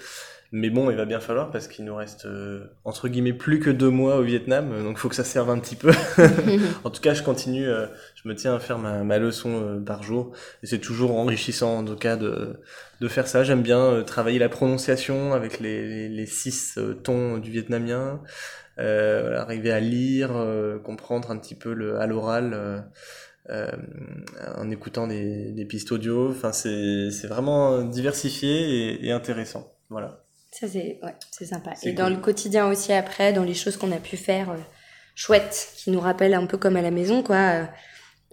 [0.55, 3.71] Mais bon, il va bien falloir parce qu'il nous reste euh, entre guillemets plus que
[3.71, 5.91] deux mois au Vietnam, donc il faut que ça serve un petit peu.
[6.83, 9.79] en tout cas, je continue, euh, je me tiens à faire ma, ma leçon euh,
[9.79, 12.59] par jour, et c'est toujours enrichissant en tout cas de,
[13.01, 13.43] de faire ça.
[13.43, 18.21] J'aime bien travailler la prononciation avec les, les, six tons du vietnamien,
[18.77, 20.33] arriver à lire,
[20.83, 22.85] comprendre un petit peu le à l'oral.
[23.49, 28.51] en écoutant des, des pistes audio, enfin c'est vraiment diversifié
[28.99, 29.73] et, et intéressant.
[29.89, 30.22] Voilà.
[30.53, 31.71] Ça, c'est ouais, sympa.
[31.81, 34.57] Et dans le quotidien aussi, après, dans les choses qu'on a pu faire euh,
[35.15, 37.35] chouettes, qui nous rappellent un peu comme à la maison, quoi.
[37.35, 37.65] Euh,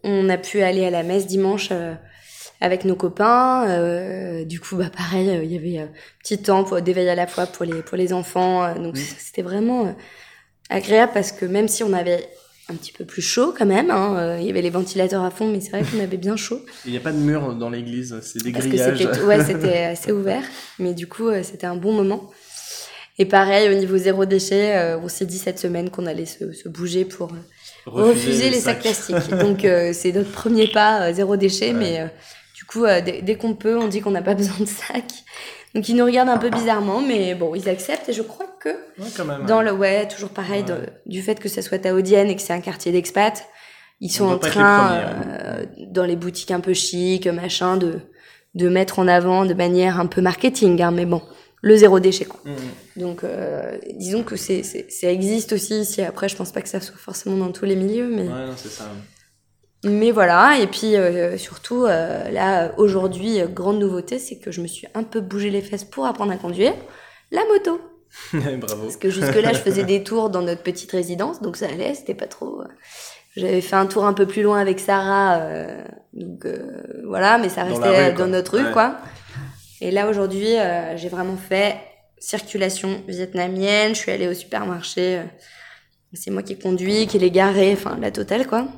[0.04, 1.94] on a pu aller à la messe dimanche euh,
[2.60, 3.68] avec nos copains.
[3.68, 5.88] Euh, du coup, bah pareil, il y avait
[6.22, 8.74] petit temps pour d'éveil à la fois pour les pour les enfants.
[8.74, 9.00] donc mmh.
[9.18, 9.94] c'était vraiment
[10.70, 12.28] agréable parce que même si on avait
[12.70, 13.90] un petit peu plus chaud quand même.
[13.90, 14.38] Hein.
[14.38, 16.60] Il y avait les ventilateurs à fond, mais c'est vrai qu'on avait bien chaud.
[16.86, 19.00] Il n'y a pas de mur dans l'église, c'est des grillages.
[19.24, 20.44] ouais, c'était assez ouvert,
[20.78, 22.30] mais du coup, c'était un bon moment.
[23.20, 26.52] Et pareil, au niveau zéro déchet, euh, on s'est dit cette semaine qu'on allait se,
[26.52, 27.36] se, bouger pour euh,
[27.84, 29.28] refuser, les, sacs, plastiques.
[29.40, 32.10] Donc euh, c'est notre premier pas, zéro déchet, mais
[32.56, 35.12] du coup, dès, qu'on peut, on dit qu'on n'a pas besoin de sacs.
[35.74, 38.68] Donc ils nous regardent un peu bizarrement, mais bon, ils acceptent et je crois que
[39.16, 40.64] quand même, dans le ouais, toujours pareil,
[41.06, 43.44] du fait que ça soit taoudienne et que c'est un quartier d'expat,
[44.00, 45.66] ils sont en train hein.
[45.88, 48.00] dans les boutiques un peu chic, machin, de
[48.54, 51.22] de mettre en avant de manière un peu marketing, hein, mais bon
[51.62, 52.24] le zéro déchet.
[52.24, 52.40] Quoi.
[52.44, 53.00] Mmh.
[53.00, 56.02] Donc, euh, disons que c'est, ça existe aussi ici.
[56.02, 58.22] Après, je pense pas que ça soit forcément dans tous les milieux, mais.
[58.22, 58.88] Ouais, non, c'est ça.
[59.84, 64.66] Mais voilà, et puis euh, surtout, euh, là, aujourd'hui, grande nouveauté, c'est que je me
[64.66, 66.74] suis un peu bougé les fesses pour apprendre à conduire
[67.30, 67.80] la moto.
[68.32, 68.82] Bravo.
[68.84, 72.14] Parce que jusque-là, je faisais des tours dans notre petite résidence, donc ça allait, c'était
[72.14, 72.62] pas trop.
[73.36, 75.40] J'avais fait un tour un peu plus loin avec Sarah,
[76.12, 76.46] donc
[77.06, 78.96] voilà, mais ça restait dans, notre rue, quoi.
[79.82, 81.76] Et là, aujourd'hui, euh, j'ai vraiment fait
[82.18, 83.94] circulation vietnamienne.
[83.94, 85.18] Je suis allée au supermarché.
[85.18, 85.22] Euh,
[86.12, 88.68] c'est moi qui ai conduit, qui l'ai garé, enfin, la totale, quoi.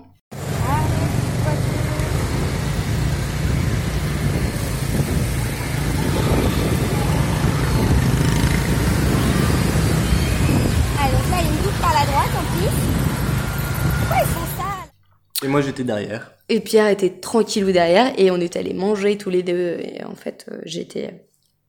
[15.42, 16.33] Et moi j'étais derrière.
[16.49, 19.79] Et Pierre était tranquillou derrière et on est allé manger tous les deux.
[19.81, 21.23] Et en fait, euh, j'étais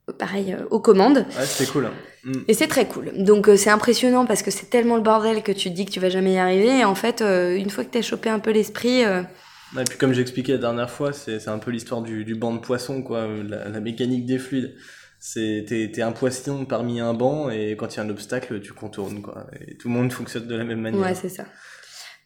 [0.10, 1.26] euh, pareil euh, aux commandes.
[1.38, 1.86] Ouais, c'était cool.
[1.86, 1.94] Hein.
[2.24, 2.40] Mm.
[2.48, 3.12] Et c'est très cool.
[3.16, 6.00] Donc c'est impressionnant parce que c'est tellement le bordel que tu te dis que tu
[6.00, 6.80] vas jamais y arriver.
[6.80, 9.02] Et en fait, une fois que tu as chopé un peu l'esprit.
[9.02, 12.60] Et puis comme j'expliquais la dernière fois, c'est un peu l'histoire du, du, banc de
[12.60, 14.76] poisson, quoi, la, mécanique des fluides.
[15.20, 18.74] C'est t'es un poisson parmi un banc et quand il y a un obstacle, tu
[18.74, 19.48] contournes, quoi.
[19.66, 21.02] Et tout le monde fonctionne de la même manière.
[21.02, 21.46] Ouais, c'est ça.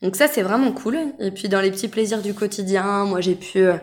[0.02, 0.98] Donc ça, c'est vraiment cool.
[1.20, 3.60] Et puis dans les petits plaisirs du quotidien, moi j'ai pu...
[3.60, 3.78] Euh,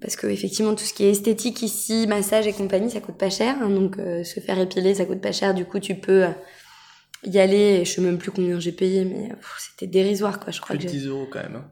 [0.00, 3.28] parce que effectivement tout ce qui est esthétique ici, massage et compagnie, ça coûte pas
[3.28, 3.56] cher.
[3.60, 3.68] Hein.
[3.68, 5.52] donc euh, se faire épiler, ça coûte pas cher.
[5.52, 6.30] Du coup, tu peux euh,
[7.24, 7.84] y aller.
[7.84, 10.52] Je sais même plus combien j'ai payé, mais c'était dérisoire quoi.
[10.52, 11.56] Je crois plus que 10 euros quand même.
[11.56, 11.70] Hein.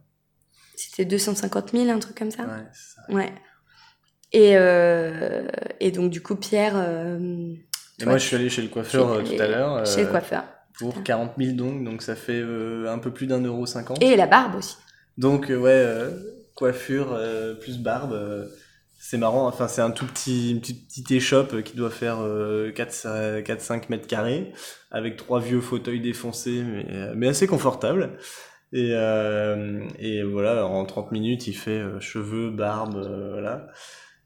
[0.76, 2.42] C'était 250 000, un truc comme ça.
[2.42, 2.66] Ouais.
[2.72, 3.14] Ça.
[3.14, 3.32] Ouais.
[4.32, 4.56] Et,
[5.80, 6.76] et donc du coup Pierre.
[6.76, 9.86] et moi je suis allé chez le coiffeur tout à l'heure.
[9.86, 10.44] Chez le coiffeur
[10.78, 14.02] pour 40 000 donc, donc ça fait euh, un peu plus d'un euro cinquante.
[14.02, 14.76] Et la barbe aussi.
[15.18, 16.10] Donc euh, ouais, euh,
[16.54, 17.18] coiffure
[17.60, 18.48] plus barbe,
[18.98, 19.46] c'est marrant.
[19.46, 24.52] Enfin c'est un tout petit, une petite, petite échoppe qui doit faire 4-5 mètres carrés
[24.90, 28.18] avec trois vieux fauteuils défoncés, mais, mais assez confortable.
[28.72, 28.90] Et,
[29.98, 33.00] et voilà, en 30 minutes, il fait cheveux, barbe,
[33.32, 33.68] voilà.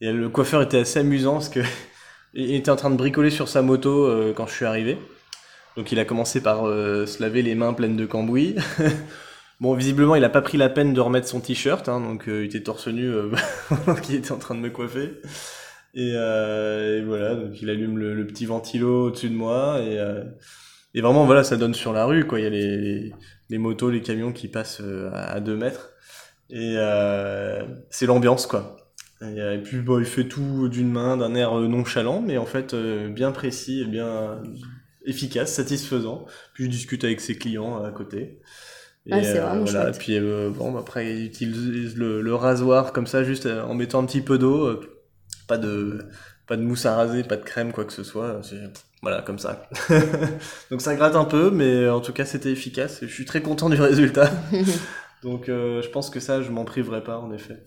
[0.01, 1.61] Et le coiffeur était assez amusant parce que
[2.35, 4.99] il était en train de bricoler sur sa moto quand je suis arrivé.
[5.77, 8.57] Donc il a commencé par euh, se laver les mains pleines de cambouis.
[9.61, 12.45] bon, visiblement, il n'a pas pris la peine de remettre son t-shirt, hein, donc euh,
[12.45, 13.31] il était torse nu euh,
[14.09, 15.13] il était en train de me coiffer.
[15.95, 16.13] Et,
[17.07, 19.99] voilà, donc il allume le, petit ventilo au-dessus de moi et,
[20.95, 22.41] et vraiment voilà, ça donne sur la rue quoi.
[22.41, 23.13] Il y a les,
[23.51, 24.83] les, motos, les camions qui passent
[25.13, 25.91] à 2 mètres
[26.49, 26.77] et
[27.91, 28.79] c'est l'ambiance quoi.
[29.21, 33.31] Et, puis bon, il fait tout d'une main, d'un air nonchalant, mais en fait bien
[33.31, 34.41] précis et bien
[35.07, 36.27] efficace, satisfaisant.
[36.55, 38.41] Puis je discute avec ses clients à côté.
[39.07, 39.89] Et ah, c'est euh, vraiment voilà.
[39.89, 44.01] Et puis euh, bon, après il utilise le, rasoir comme ça, juste euh, en mettant
[44.01, 44.81] un petit peu d'eau,
[45.49, 46.07] pas de
[46.47, 48.41] pas de mousse à raser, pas de crème, quoi que ce soit.
[49.01, 49.69] Voilà, comme ça.
[50.71, 53.03] Donc ça gratte un peu, mais en tout cas c'était efficace.
[53.03, 54.31] Et je suis très content du résultat.
[55.23, 57.67] Donc je pense que ça, je m'en priverai pas en effet.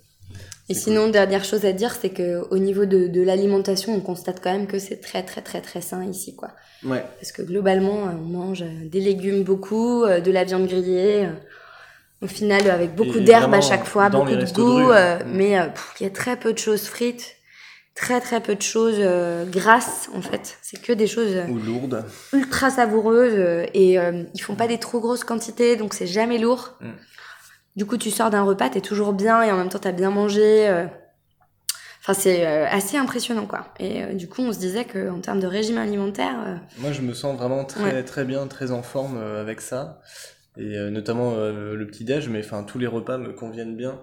[0.68, 4.42] Et sinon, dernière chose à dire, c'est que au niveau de, de l'alimentation, on constate
[4.44, 6.50] quand même que c'est très très très très sain ici, quoi.
[6.84, 7.04] Ouais.
[7.20, 11.26] Parce que globalement, on mange des légumes beaucoup, euh, de la viande grillée.
[11.26, 11.32] Euh,
[12.22, 15.60] au final, avec beaucoup d'herbes à chaque fois, beaucoup de goût, euh, mais
[16.00, 17.36] il y a très peu de choses frites,
[17.94, 19.00] très très peu de choses
[19.52, 20.58] grasses en fait.
[20.64, 22.04] C'est que des choses Ou lourdes.
[22.34, 23.98] ultra savoureuses et
[24.34, 26.74] ils font pas des trop grosses quantités, donc c'est jamais lourd.
[26.80, 26.88] Mm.
[27.76, 30.10] Du coup, tu sors d'un repas, t'es toujours bien et en même temps, t'as bien
[30.10, 30.68] mangé.
[30.70, 30.86] Euh.
[32.00, 33.74] Enfin, c'est euh, assez impressionnant, quoi.
[33.80, 36.62] Et euh, du coup, on se disait qu'en termes de régime alimentaire.
[36.78, 40.02] Moi, je me sens vraiment très, très bien, très en forme avec ça.
[40.58, 44.00] Et notamment le petit-déj, mais enfin, tous les repas me conviennent bien.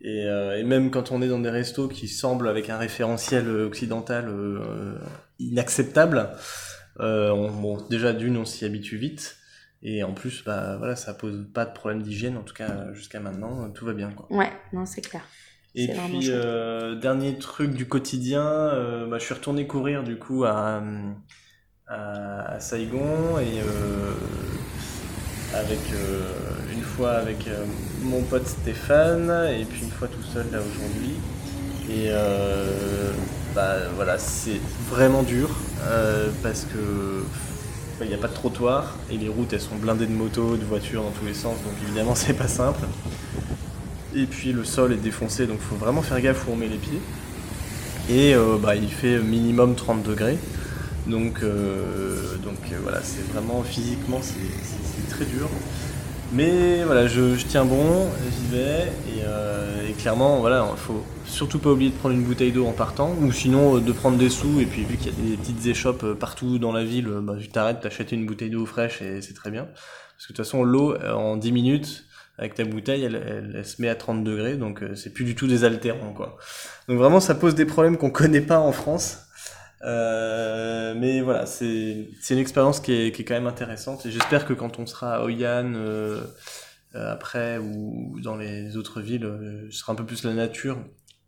[0.00, 4.32] Et, et, même quand on est dans des restos qui semblent avec un référentiel occidental
[5.38, 6.30] inacceptable,
[7.00, 9.36] on, bon, déjà d'une, on s'y habitue vite.
[9.84, 13.20] Et en plus, bah, voilà, ça pose pas de problème d'hygiène, en tout cas jusqu'à
[13.20, 14.10] maintenant, tout va bien.
[14.10, 14.26] Quoi.
[14.30, 15.22] Ouais, non, c'est clair.
[15.76, 20.44] Et puis, euh, dernier truc du quotidien, euh, bah, je suis retourné courir du coup
[20.44, 20.80] à,
[21.88, 24.12] à, Saigon et euh,
[25.52, 25.80] avec
[26.72, 27.48] une fois avec
[28.02, 31.14] mon pote Stéphane et puis une fois tout seul là aujourd'hui.
[31.90, 32.10] Et
[33.52, 35.50] bah, voilà, c'est vraiment dur
[36.42, 37.24] parce que
[38.00, 40.64] il n'y a pas de trottoir et les routes elles sont blindées de motos, de
[40.64, 42.80] voitures dans tous les sens, donc évidemment c'est pas simple.
[44.16, 46.68] Et puis le sol est défoncé, donc il faut vraiment faire gaffe où on met
[46.68, 47.00] les pieds.
[48.10, 50.38] Et euh, bah, il fait minimum 30 degrés.
[51.06, 55.48] Donc, euh, donc euh, voilà, c'est vraiment physiquement c'est très dur.
[56.34, 58.92] Mais voilà, je, tiens bon, j'y vais.
[59.88, 63.14] Et, clairement, voilà, il faut surtout pas oublier de prendre une bouteille d'eau en partant.
[63.20, 64.60] Ou sinon de prendre des sous.
[64.60, 67.48] Et puis vu qu'il y a des petites échoppes partout dans la ville, bah, tu
[67.48, 69.64] t'arrêtes, t'achètes une bouteille d'eau fraîche et c'est très bien.
[69.64, 72.04] Parce que de toute façon, l'eau, en 10 minutes,
[72.38, 75.46] avec ta bouteille, elle, se met à 30 degrés, donc euh, c'est plus du tout
[75.46, 76.36] désaltérant, quoi.
[76.88, 79.23] Donc vraiment, ça pose des problèmes qu'on connaît pas en France.
[79.84, 84.06] Euh, mais voilà, c'est une expérience qui est, qui est quand même intéressante.
[84.06, 86.20] Et j'espère que quand on sera à Oyan euh,
[86.94, 90.78] euh après ou dans les autres villes, ce sera un peu plus la nature.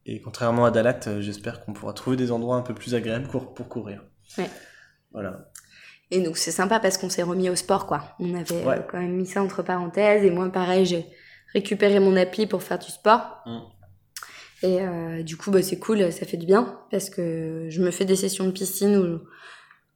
[0.06, 3.54] Et contrairement à Dalat, j'espère qu'on pourra trouver des endroits un peu plus agréables pour,
[3.54, 4.04] pour courir.
[4.38, 4.48] Ouais.
[5.12, 5.50] Voilà.
[6.10, 8.14] Et donc c'est sympa parce qu'on s'est remis au sport, quoi.
[8.20, 10.24] On avait quand même mis ça entre parenthèses.
[10.24, 11.06] Et moi, pareil, j'ai
[11.52, 13.42] récupéré mon appli pour faire du sport.
[13.46, 13.58] Mm.
[14.62, 17.90] Et euh, du coup, bah, c'est cool, ça fait du bien parce que je me
[17.90, 19.20] fais des sessions de piscine où,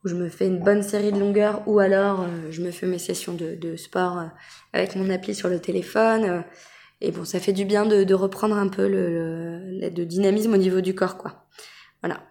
[0.04, 2.98] je me fais une bonne série de longueurs ou alors euh, je me fais mes
[2.98, 4.26] sessions de, de sport euh,
[4.72, 6.42] avec mon appli sur le téléphone.
[7.02, 9.10] et bon, ça fait du bien de, de reprendre un peu le,
[9.78, 11.44] le, le, dynamisme au niveau du corps, quoi.
[12.02, 12.22] Voilà.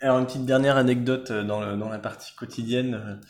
[0.00, 3.20] Alors une petite dernière anecdote dans, le, dans la partie quotidienne.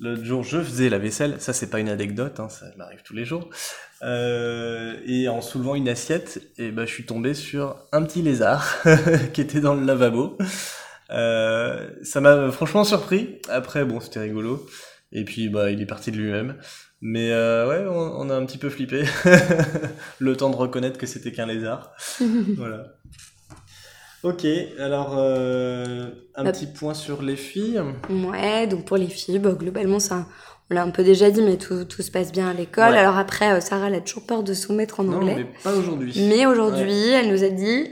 [0.00, 1.36] L'autre jour, je faisais la vaisselle.
[1.40, 3.50] Ça, c'est pas une anecdote, hein, ça m'arrive tous les jours.
[4.02, 8.22] Euh, et en soulevant une assiette, et eh ben, je suis tombé sur un petit
[8.22, 8.78] lézard
[9.34, 10.38] qui était dans le lavabo.
[11.10, 13.40] Euh, ça m'a franchement surpris.
[13.50, 14.66] Après, bon, c'était rigolo.
[15.12, 16.56] Et puis, bah, il est parti de lui-même.
[17.02, 19.04] Mais euh, ouais, on, on, a un petit peu flippé.
[20.18, 21.92] le temps de reconnaître que c'était qu'un lézard.
[22.56, 22.94] voilà.
[24.22, 24.46] Ok,
[24.78, 27.80] alors euh, un petit point sur les filles.
[28.10, 30.26] Ouais, donc pour les filles, bah, globalement, ça,
[30.70, 32.94] on l'a un peu déjà dit, mais tout, tout se passe bien à l'école.
[32.94, 35.36] Alors après, euh, Sarah, elle a toujours peur de soumettre en anglais.
[35.36, 36.14] Non, mais pas aujourd'hui.
[36.28, 37.88] Mais aujourd'hui, elle nous a dit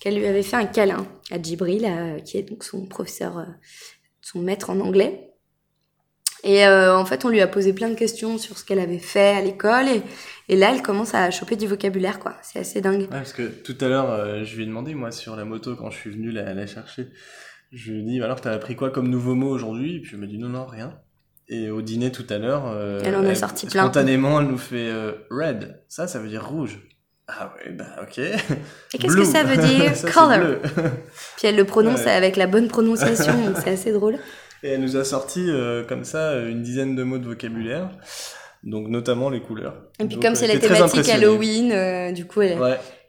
[0.00, 3.46] qu'elle lui avait fait un câlin à Djibril, euh, qui est donc son professeur,
[4.20, 5.33] son maître en anglais.
[6.44, 8.98] Et euh, en fait, on lui a posé plein de questions sur ce qu'elle avait
[8.98, 9.88] fait à l'école.
[9.88, 10.02] Et,
[10.50, 12.36] et, là, elle commence à choper du vocabulaire, quoi.
[12.42, 13.00] C'est assez dingue.
[13.00, 15.74] Ouais, parce que tout à l'heure, euh, je lui ai demandé, moi, sur la moto,
[15.74, 17.08] quand je suis venu la, la chercher,
[17.72, 19.96] je lui ai dit, alors, t'as appris quoi comme nouveau mot aujourd'hui?
[19.96, 20.98] Et puis, elle m'a dit, non, non, rien.
[21.48, 23.84] Et au dîner tout à l'heure, euh, elle en a sorti plein.
[23.84, 24.90] Spontanément, elle nous fait
[25.30, 25.82] red.
[25.88, 26.80] Ça, ça veut dire rouge.
[27.26, 28.18] Ah ouais, bah ok.
[28.18, 29.92] Et qu'est-ce que ça veut dire?
[30.12, 30.58] Color.
[31.36, 34.18] Puis elle le prononce avec la bonne prononciation, donc c'est assez drôle.
[34.64, 37.90] Et elle nous a sorti euh, comme ça une dizaine de mots de vocabulaire,
[38.62, 39.74] donc notamment les couleurs.
[40.00, 42.58] Et puis comme c'est la thématique Halloween, euh, du coup elle,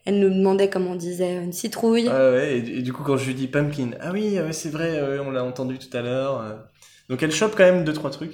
[0.03, 2.09] elle, nous demandait comment on disait une citrouille.
[2.11, 5.31] Ah ouais, et, du coup quand je lui dis pumpkin, ah oui, c'est vrai, on
[5.31, 6.41] l'a entendu tout à l'heure.
[6.41, 6.55] Euh.
[7.07, 8.33] Donc elle chope quand même deux trois trucs.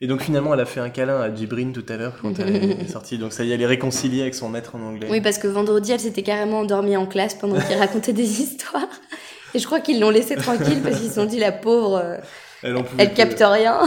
[0.00, 2.56] Et donc finalement, elle a fait un câlin à Djibrine tout à l'heure quand elle
[2.80, 3.16] est sortie.
[3.16, 5.06] Donc ça y est, elle est réconciliée avec son maître en anglais.
[5.08, 8.88] Oui, parce que vendredi, elle s'était carrément endormie en classe pendant qu'il racontait des histoires.
[9.54, 12.18] Et je crois qu'ils l'ont laissée tranquille parce qu'ils se sont dit, la pauvre,
[12.98, 13.80] elle, capte rien.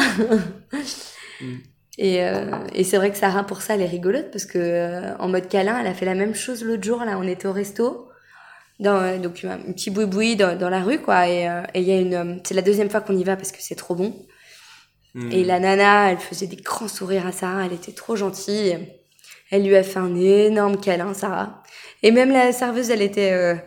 [1.42, 1.56] Mm.
[2.02, 5.18] Et, euh, et c'est vrai que Sarah, pour ça, elle est rigolote parce que euh,
[5.18, 7.04] en mode câlin, elle a fait la même chose l'autre jour.
[7.04, 8.08] Là, on était au resto,
[8.80, 11.28] dans, euh, donc un petit boui-boui dans, dans, la rue, quoi.
[11.28, 13.76] Et il y a une, c'est la deuxième fois qu'on y va parce que c'est
[13.76, 14.16] trop bon.
[15.14, 15.30] Mm.
[15.34, 17.66] Et la nana, elle faisait des grands sourires à Sarah.
[17.66, 18.80] Elle était trop gentille.
[19.52, 21.64] Elle lui a fait un énorme câlin, Sarah.
[22.02, 23.62] Et même la serveuse, elle était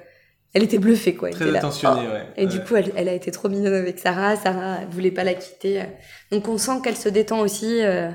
[0.55, 1.31] elle était bluffée quoi.
[1.31, 2.13] Très attentionnée, oh.
[2.13, 2.27] ouais.
[2.37, 4.37] Et du coup, elle, elle, a été trop mignonne avec Sarah.
[4.37, 5.83] Sarah elle voulait pas la quitter.
[6.31, 7.83] Donc on sent qu'elle se détend aussi.
[7.83, 8.11] Euh,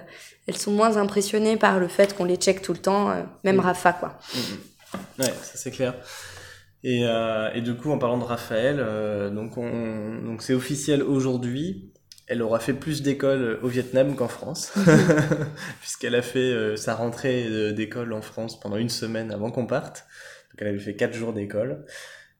[0.47, 3.58] elles sont moins impressionnées par le fait qu'on les check tout le temps, euh, même
[3.58, 3.62] mm.
[3.62, 4.19] Rafa quoi.
[4.34, 5.23] Mm, mm.
[5.23, 5.95] Ouais, ça c'est clair.
[6.84, 8.78] Et, euh, et, du coup, en parlant de Raphaël,
[9.34, 11.91] donc on, donc c'est officiel aujourd'hui.
[12.28, 14.74] Elle aura fait plus d'écoles au Vietnam qu'en France,
[15.82, 20.05] puisqu'elle a fait sa rentrée d'école en France pendant une semaine avant qu'on parte.
[20.51, 21.84] Donc elle avait fait quatre jours d'école.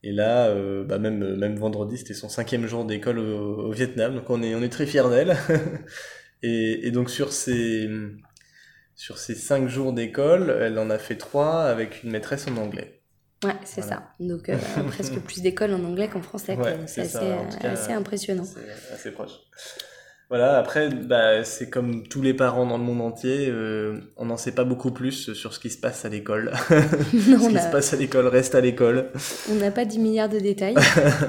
[0.03, 4.29] Et là, euh, bah même, même vendredi, c'était son cinquième jour d'école au, Vietnam, donc
[4.29, 5.35] on est, on est très fiers d'elle.
[6.43, 7.89] et, et, donc sur ces,
[8.95, 13.01] sur ces cinq jours d'école, elle en a fait trois avec une maîtresse en anglais.
[13.43, 14.13] Ouais, c'est ça.
[14.19, 16.57] Donc euh, presque plus d'écoles en anglais qu'en français.
[16.87, 18.45] c'est assez, assez, impressionnant.
[18.45, 19.31] C'est assez proche.
[20.30, 24.36] Voilà, après, bah, c'est comme tous les parents dans le monde entier, euh, on n'en
[24.36, 26.51] sait pas beaucoup plus sur ce qui se passe à l'école.
[26.69, 29.11] ce qui se passe à l'école reste à l'école.
[29.49, 30.75] On n'a pas 10 milliards de détails.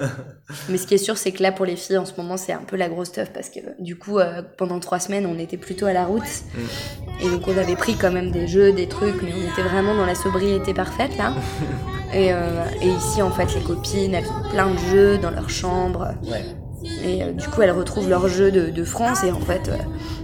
[0.69, 2.53] Mais ce qui est sûr, c'est que là, pour les filles, en ce moment, c'est
[2.53, 5.59] un peu la grosse stuff parce que du coup, euh, pendant trois semaines, on était
[5.59, 6.23] plutôt à la route.
[6.23, 7.25] Mm.
[7.25, 9.95] Et donc, on avait pris quand même des jeux, des trucs, mais on était vraiment
[9.95, 11.35] dans la sobriété parfaite là.
[12.13, 15.49] et, euh, et, ici, en fait, les copines, elles ont plein de jeux dans leur
[15.49, 16.15] chambre.
[16.25, 16.43] Ouais.
[16.85, 19.77] Et euh, du coup, elles retrouvent leur jeu de, France et en fait, euh,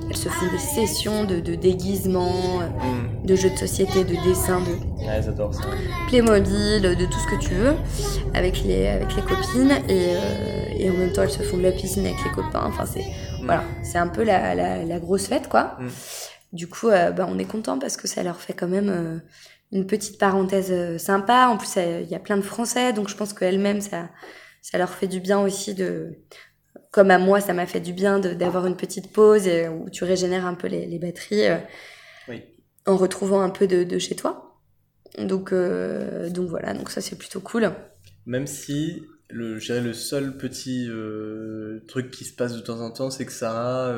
[0.09, 3.27] elles se font des sessions de, déguisement, euh, mm.
[3.27, 4.73] de jeux de société, de dessin, de
[5.05, 5.21] ouais,
[6.09, 7.75] Playmobil, de tout ce que tu veux
[8.35, 9.79] avec les, avec les copines.
[9.89, 10.15] Et,
[10.79, 12.63] et, en même temps, elles se font de la piscine avec les copains.
[12.65, 13.47] Enfin, c'est mm.
[13.47, 15.77] voilà, c'est un peu la, la, grosse fête, quoi.
[15.81, 15.89] Mm.
[16.53, 19.21] Du coup, bah, on est content parce que ça leur fait quand même
[19.73, 21.49] une petite parenthèse sympa.
[21.49, 24.05] En plus, il y a plein de Français, donc je pense qu'elles-mêmes, ça
[24.65, 26.15] ça leur fait du bien aussi de,
[26.91, 30.47] comme à moi, ça m'a fait du bien d'avoir une petite pause où tu régénères
[30.47, 31.59] un peu les, batteries euh,
[32.87, 34.59] en retrouvant un peu de, chez toi.
[35.19, 37.73] Donc, euh, donc voilà, donc ça c'est plutôt cool.
[38.25, 42.91] Même si le, je le seul petit euh, truc qui se passe de temps en
[42.91, 43.95] temps, c'est que Sarah,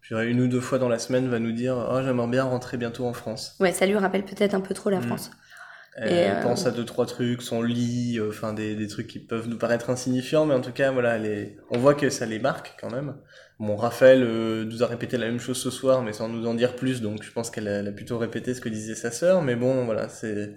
[0.00, 2.78] je une ou deux fois dans la semaine, va nous dire Oh, j'aimerais bien rentrer
[2.78, 3.54] bientôt en France.
[3.60, 5.02] Ouais, ça lui rappelle peut-être un peu trop la mm.
[5.02, 5.30] France.
[5.96, 9.48] Elle pense à deux trois trucs, son lit, euh, enfin des, des trucs qui peuvent
[9.48, 11.18] nous paraître insignifiants, mais en tout cas voilà,
[11.70, 13.14] on voit que ça les marque quand même.
[13.60, 16.54] Bon, Raphaël euh, nous a répété la même chose ce soir, mais sans nous en
[16.54, 19.54] dire plus, donc je pense qu'elle a, plutôt répété ce que disait sa sœur, mais
[19.54, 20.54] bon voilà, c'est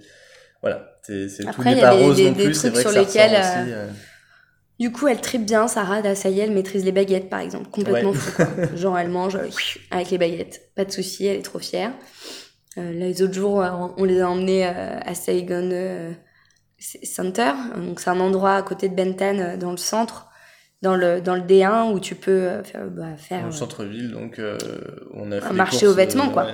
[0.64, 3.88] voilà, c'est tout n'est pas rose non plus, c'est vrai que ça lesquels, aussi, euh,
[4.80, 7.70] Du coup, elle tripe bien, Sarah, ça y est, elle maîtrise les baguettes, par exemple,
[7.70, 8.42] complètement fou.
[8.76, 9.38] Genre, elle mange
[9.92, 11.94] avec les baguettes, pas de souci, elle est trop fière.
[12.78, 16.16] Euh, les autres jours, euh, on les a emmenés euh, à Saigon
[16.80, 17.54] Center.
[17.76, 20.28] Donc, c'est un endroit à côté de Benton, dans le centre,
[20.82, 22.86] dans le, dans le D1, où tu peux faire.
[22.90, 24.40] Bah, faire dans le centre-ville, donc
[25.14, 26.48] on a fait un marché aux vêtements, quoi.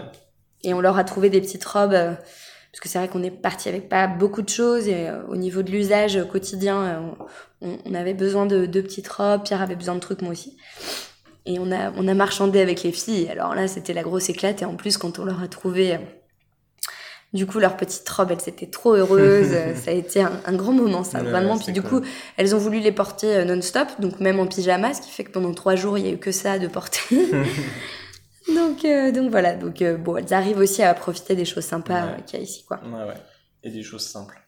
[0.63, 3.69] Et on leur a trouvé des petites robes parce que c'est vrai qu'on est parti
[3.69, 7.13] avec pas beaucoup de choses et au niveau de l'usage quotidien,
[7.61, 10.55] on, avait besoin de deux petites robes, Pierre avait besoin de trucs, moi aussi.
[11.45, 13.27] Et on a, on a marchandé avec les filles.
[13.29, 14.61] Alors là, c'était la grosse éclate.
[14.61, 15.97] Et en plus, quand on leur a trouvé, euh,
[17.33, 19.55] du coup, leur petite robe, elles étaient trop heureuses.
[19.75, 21.57] ça a été un, grand moment, ça, vraiment.
[21.57, 22.01] Puis du coup,
[22.37, 25.31] elles ont voulu les porter euh, non-stop, donc même en pyjama, ce qui fait que
[25.31, 26.99] pendant trois jours, il y a eu que ça de porter.
[28.55, 29.55] donc, euh, donc voilà.
[29.55, 32.79] Donc bon, elles arrivent aussi à profiter des choses sympas qu'il y a ici, quoi.
[32.85, 33.17] Ouais, ouais.
[33.63, 34.43] Et des choses simples.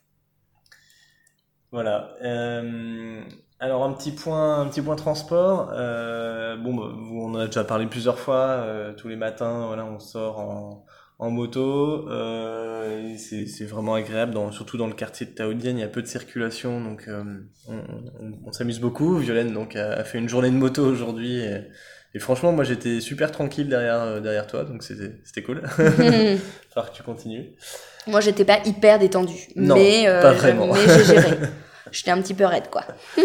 [1.75, 2.15] Voilà.
[2.23, 3.21] Euh,
[3.59, 5.71] alors un petit point, un petit point transport.
[5.73, 8.37] Euh, bon, bah, on en a déjà parlé plusieurs fois.
[8.37, 10.85] Euh, tous les matins, voilà, on sort en,
[11.19, 12.09] en moto.
[12.09, 15.77] Euh, c'est vraiment agréable, dans, surtout dans le quartier de Taoudienne.
[15.77, 17.23] Il y a peu de circulation, donc euh,
[17.67, 19.17] on, on, on s'amuse beaucoup.
[19.17, 21.39] Violaine donc a, fait une journée de moto aujourd'hui.
[21.39, 21.61] Et,
[22.13, 25.61] et, franchement, moi j'étais super tranquille derrière euh, derrière toi, donc c'était cool.
[25.67, 27.55] Falloir que tu continues.
[28.07, 30.71] Moi, j'étais pas hyper détendue, non, mais, pas vraiment.
[30.71, 31.37] mais j'ai géré.
[31.91, 32.83] J'étais un petit peu raide, quoi.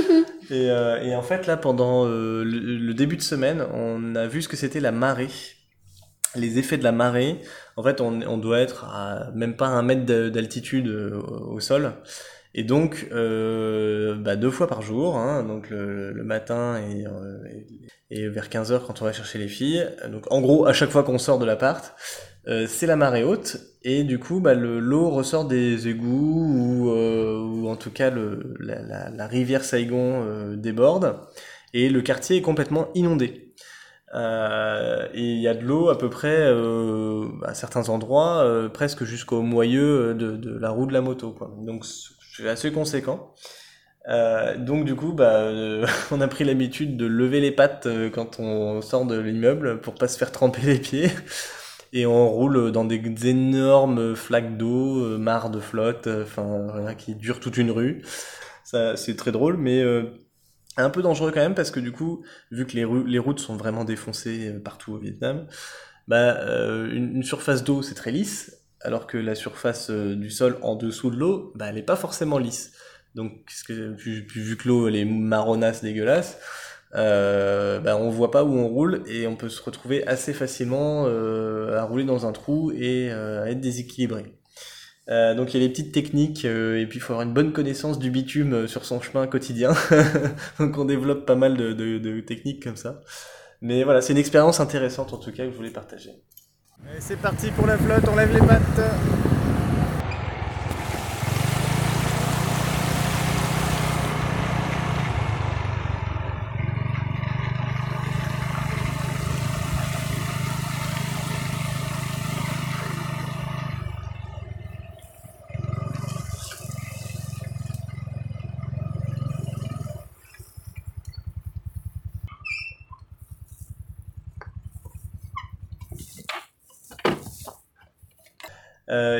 [0.51, 4.43] et, euh, et, en fait, là, pendant euh, le, début de semaine, on a vu
[4.43, 5.29] ce que c'était la marée.
[6.37, 7.41] Les effets de la marée.
[7.77, 11.95] En fait, on, doit être à même pas un mètre d'altitude euh, au sol.
[12.55, 17.05] Et donc, bah, deux fois par jour, hein, donc le, matin et,
[18.11, 19.89] et, et, vers 15h quand on va chercher les filles.
[20.09, 21.95] Donc en gros, à chaque fois qu'on sort de l'appart,
[22.49, 27.39] euh, c'est la marée haute et du coup bah, l'eau ressort des égouts ou, euh,
[27.39, 31.19] ou en tout cas le, la, la, la, rivière Saigon euh, déborde
[31.75, 33.55] et le quartier est complètement inondé.
[34.15, 36.49] Euh, et il y a de l'eau à peu près
[37.45, 41.55] à certains endroits presque jusqu'au moyeu de, de, la roue de la moto quoi.
[41.59, 43.35] Donc c'est assez conséquent.
[44.59, 45.53] donc du coup, bah,
[46.11, 50.09] on a pris l'habitude de lever les pattes quand on sort de l'immeuble pour pas
[50.09, 51.11] se faire tremper les pieds
[51.93, 56.95] et on roule dans des énormes flaques d'eau, euh, mares de flotte, euh, enfin voilà,
[56.95, 58.03] qui durent toute une rue.
[58.65, 60.05] Ça, c'est très drôle, mais euh,
[60.77, 63.85] un peu dangereux quand même parce que du coup, vu que les, routes sont vraiment
[63.85, 65.49] défoncées partout au Vietnam,
[66.07, 66.39] bah,
[66.93, 71.17] une, surface d'eau c'est très lisse, alors que la surface du sol en dessous de
[71.17, 72.73] l'eau, bah, elle est pas forcément lisse.
[73.17, 73.33] Donc,
[73.69, 76.39] vu que l'eau elle est marronasse, dégueulasse,
[76.95, 81.05] euh, bah, on voit pas où on roule et on peut se retrouver assez facilement
[81.07, 84.35] euh, à rouler dans un trou et euh, à être déséquilibré.
[85.09, 87.53] Euh, donc il y a des petites techniques et puis il faut avoir une bonne
[87.53, 89.73] connaissance du bitume sur son chemin quotidien.
[90.59, 93.01] donc on développe pas mal de, de, de techniques comme ça.
[93.61, 96.11] Mais voilà, c'est une expérience intéressante en tout cas que je voulais partager.
[96.99, 98.81] C'est parti pour la flotte, on lève les pattes.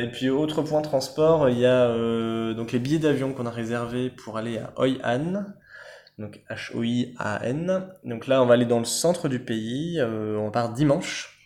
[0.11, 1.87] puis autre point transport, il y a
[2.53, 5.45] donc les billets d'avion qu'on a réservés pour aller à Hoi An,
[6.17, 7.87] donc H-O-I-A-N.
[8.03, 11.37] Donc là, on va aller dans le centre du pays, on part dimanche.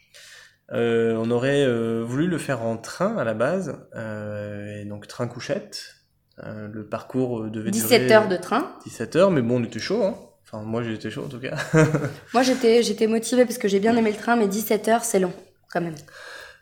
[0.71, 1.67] on aurait
[2.03, 5.95] voulu le faire en train à la base, et donc train couchette.
[6.37, 8.75] le parcours devait 17 heures de train.
[8.85, 10.15] 17 heures, mais bon, on était chaud, hein.
[10.45, 11.55] Enfin, moi j'étais chaud en tout cas.
[12.33, 15.19] moi j'étais, j'étais motivée parce que j'ai bien aimé le train, mais 17 heures c'est
[15.19, 15.33] long
[15.71, 15.95] quand même.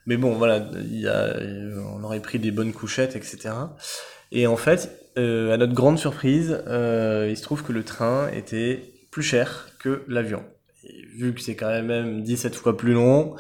[0.05, 1.35] Mais bon, voilà, il y a,
[1.95, 3.51] on aurait pris des bonnes couchettes, etc.
[4.31, 8.29] Et en fait, euh, à notre grande surprise, euh, il se trouve que le train
[8.29, 8.81] était
[9.11, 10.43] plus cher que l'avion.
[11.15, 13.35] Vu que c'est quand même 17 fois plus long,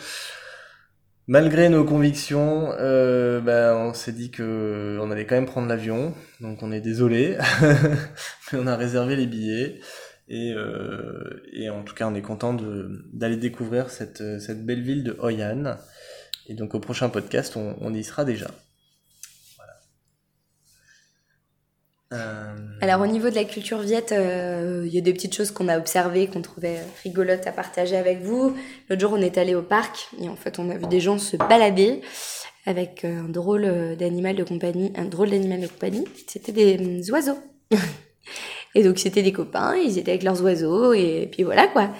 [1.27, 6.13] malgré nos convictions, euh, ben, on s'est dit que on allait quand même prendre l'avion.
[6.39, 7.37] Donc on est désolé,
[8.51, 9.79] mais on a réservé les billets.
[10.29, 12.55] Et, euh, et en tout cas, on est content
[13.11, 15.77] d'aller découvrir cette, cette belle ville de Hoi An.
[16.47, 18.51] Et donc au prochain podcast, on, y sera déjà.
[22.11, 22.55] Euh...
[22.81, 25.67] Alors au niveau de la culture viette, euh, il y a des petites choses qu'on
[25.67, 28.55] a observées, qu'on trouvait rigolotes à partager avec vous.
[28.89, 31.17] L'autre jour, on est allé au parc et en fait, on a vu des gens
[31.17, 32.01] se balader
[32.65, 36.05] avec un drôle d'animal de compagnie, un drôle d'animal de compagnie.
[36.27, 37.39] C'était des oiseaux.
[38.75, 41.91] Et donc c'était des copains, ils étaient avec leurs oiseaux et puis voilà quoi.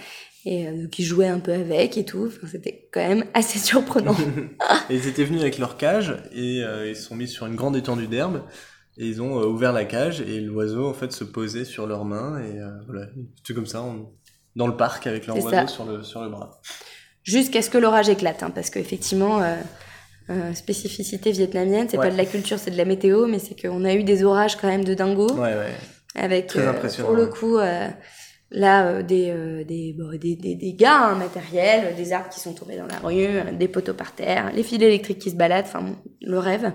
[0.46, 2.26] Et euh, ils jouaient un peu avec et tout.
[2.28, 4.16] Enfin, c'était quand même assez surprenant.
[4.90, 7.56] et ils étaient venus avec leur cage et euh, ils se sont mis sur une
[7.56, 8.44] grande étendue d'herbe
[8.98, 12.06] et ils ont euh, ouvert la cage et l'oiseau en fait se posait sur leurs
[12.06, 13.84] mains et voilà, c'était comme ça
[14.56, 16.62] dans le parc avec leur oiseau sur le, sur le bras.
[17.24, 19.42] Jusqu'à ce que l'orage éclate, hein, parce qu'effectivement,
[20.54, 23.94] spécificité vietnamienne, c'est pas de la culture, c'est de la météo, mais c'est qu'on a
[23.94, 25.32] eu des orages quand même de dingo.
[25.32, 25.74] Ouais, ouais.
[26.16, 27.58] Avec, euh, pour le coup,
[28.54, 32.78] euh, là, euh, des, des, des, des, des gars matériels, des arbres qui sont tombés
[32.78, 35.86] dans la rue, des poteaux par terre, les fils électriques qui se baladent, enfin,
[36.22, 36.72] le rêve.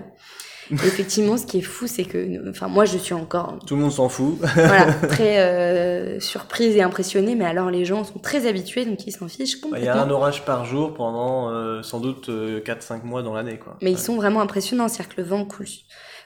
[0.71, 3.57] effectivement, ce qui est fou, c'est que, enfin, moi, je suis encore.
[3.65, 4.37] Tout le monde s'en fout.
[4.39, 9.11] voilà, très euh, surprise et impressionnée, mais alors les gens sont très habitués, donc ils
[9.11, 9.91] s'en fichent complètement.
[9.91, 13.57] Il y a un orage par jour pendant euh, sans doute 4-5 mois dans l'année,
[13.57, 13.77] quoi.
[13.81, 15.65] Mais ils sont vraiment impressionnants, c'est-à-dire que le vent coule,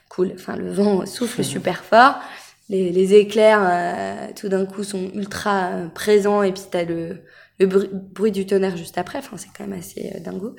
[0.09, 2.15] coule, enfin, le vent souffle super fort
[2.69, 7.23] les, éclairs euh, tout d'un coup sont ultra euh, présents et puis t'as le,
[7.59, 9.19] le bruit, du tonnerre juste après.
[9.19, 10.55] Enfin, c'est quand même assez euh, dingo.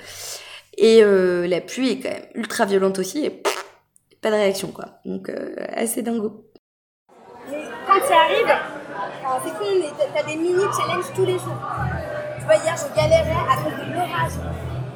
[0.76, 3.42] Et la pluie est quand même ultra violente aussi et
[4.20, 4.98] pas de réaction quoi.
[5.05, 5.30] Donc
[5.72, 6.50] assez dingo.
[7.46, 8.52] Quand ça arrive,
[9.44, 11.61] c'est con, t'as des mini challenges tous les jours.
[12.38, 14.32] Tu vois, hier, je galérais à cause de l'orage.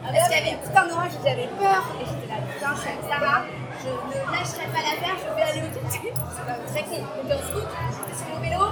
[0.02, 1.94] Parce qu'il y avait tout un orage, j'avais peur.
[2.00, 3.44] Et j'étais là, putain, je suis Sarah
[3.82, 6.12] je ne lâcherai pas l'affaire, je vais aller au côté.
[6.12, 6.98] C'est très con.
[6.98, 8.64] Donc en scout, j'étais sur mon vélo,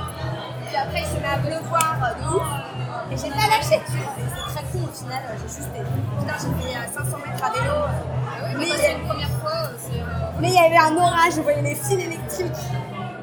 [0.66, 2.48] puis après il se met à pleuvoir de ouf,
[3.12, 3.80] et j'ai pas lâché.
[3.86, 7.74] C'est très con au final, j'ai juste putain j'ai fait 500 mètres à vélo.
[7.76, 9.70] Ah mais c'est une première fois.
[9.92, 10.02] Euh,
[10.40, 12.66] mais il y avait un orage, je voyais les fils électriques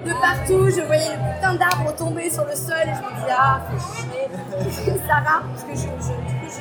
[0.06, 3.32] de partout, je voyais le putain d'arbres tomber sur le sol et je me dis
[3.32, 4.98] ah fais chier.
[5.08, 6.52] Sarah, parce que je, je, du coup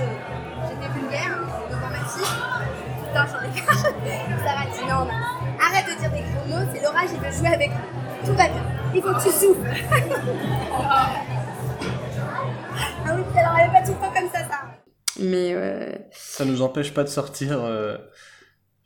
[0.68, 1.39] j'étais vulgaire
[1.70, 2.82] devant ma fille
[3.13, 3.53] putain, j'en ai
[4.45, 5.07] Sarah dit non,
[5.61, 8.27] arrête de dire des gros mots, c'est l'orage, il veut jouer avec nous.
[8.27, 9.69] Tout va bien, il faut que tu souffles.
[13.05, 14.61] ah oui, alors elle est pas tout le temps comme ça, ça.
[15.21, 15.93] Mais euh...
[16.13, 17.63] Ça nous empêche pas de sortir.
[17.63, 17.99] Euh...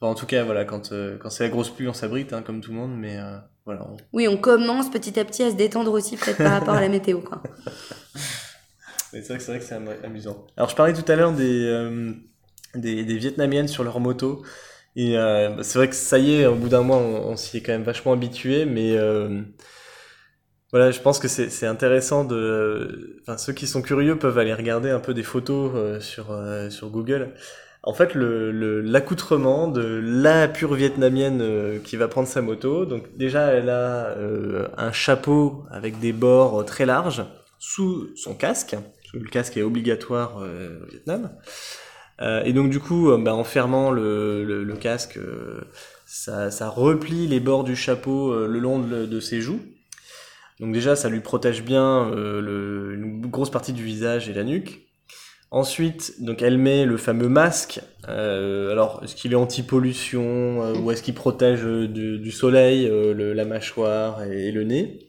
[0.00, 2.42] Enfin, en tout cas, voilà, quand, euh, quand c'est la grosse pluie, on s'abrite, hein,
[2.42, 3.86] comme tout le monde, mais euh, voilà.
[4.12, 6.90] Oui, on commence petit à petit à se détendre aussi, peut-être par rapport à la
[6.90, 7.42] météo, quoi.
[9.10, 10.46] c'est vrai que c'est vrai que c'est amusant.
[10.56, 12.12] Alors, je parlais tout à l'heure des euh,
[12.76, 14.42] des, Vietnamiennes sur leur moto.
[14.96, 17.60] Et euh, c'est vrai que ça y est, au bout d'un mois, on, s'y est
[17.60, 19.42] quand même vachement habitué, mais euh,
[20.72, 23.20] voilà, je pense que c'est intéressant de.
[23.22, 26.26] Enfin, ceux qui sont curieux peuvent aller regarder un peu des photos euh, sur
[26.70, 27.34] sur Google.
[27.82, 32.86] En fait, le l'accoutrement de la pure vietnamienne qui va prendre sa moto.
[32.86, 34.16] Donc déjà, elle a
[34.76, 37.24] un chapeau avec des bords très larges
[37.58, 38.76] sous son casque.
[39.14, 41.30] Le casque est obligatoire au Vietnam.
[42.20, 45.60] Euh, et donc du coup, euh, bah, en fermant le, casque, euh,
[46.06, 49.60] ça, replie les bords du chapeau le long de, ses joues.
[50.60, 54.86] Donc déjà, ça lui protège bien une grosse partie du visage et la nuque.
[55.52, 57.80] Ensuite, donc elle met le fameux masque.
[58.08, 63.32] Euh, alors, est-ce qu'il est anti-pollution euh, ou est-ce qu'il protège du, soleil euh, le,
[63.32, 65.05] la mâchoire et le nez?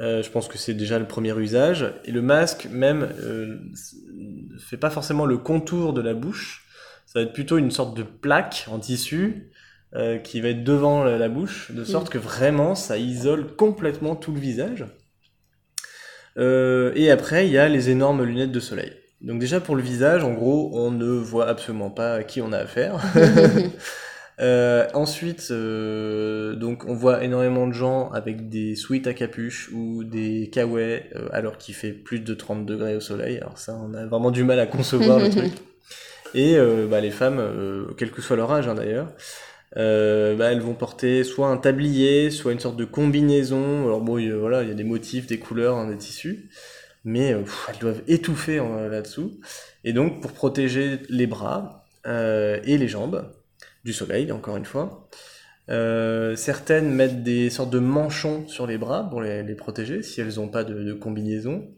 [0.00, 1.92] Je pense que c'est déjà le premier usage.
[2.04, 3.08] Et le masque, même,
[4.58, 6.66] fait pas forcément le contour de la bouche.
[7.06, 9.50] Ça va être plutôt une sorte de plaque en tissu
[9.96, 12.10] euh, qui va être devant la, bouche, de sorte mm.
[12.10, 14.86] que vraiment ça isole complètement tout le visage.
[16.38, 18.92] Euh, et après, il y a les énormes lunettes de soleil.
[19.20, 22.52] Donc déjà pour le visage, en gros, on ne voit absolument pas à qui on
[22.52, 23.00] a affaire.
[24.40, 30.02] Euh, ensuite, euh, donc on voit énormément de gens avec des sweats à capuche ou
[30.02, 33.36] des kawaii euh, alors qu'il fait plus de 30 degrés au soleil.
[33.38, 35.52] Alors ça, on a vraiment du mal à concevoir le truc.
[36.34, 39.08] Et euh, bah, les femmes, euh, quel que soit leur âge hein, d'ailleurs,
[39.76, 43.84] euh, bah, elles vont porter soit un tablier, soit une sorte de combinaison.
[43.84, 45.96] Alors bon, il y a- voilà, il y a des motifs, des couleurs, hein, des
[45.98, 46.48] tissus,
[47.04, 48.56] mais euh, pff, elles doivent étouffer
[48.90, 49.38] là-dessous.
[49.84, 53.30] Et donc pour protéger les bras euh, et les jambes
[53.84, 55.08] du soleil, encore une fois.
[55.68, 60.20] Euh, certaines mettent des sortes de manchons sur les bras pour les, les protéger si
[60.20, 61.68] elles n'ont pas de, de combinaison.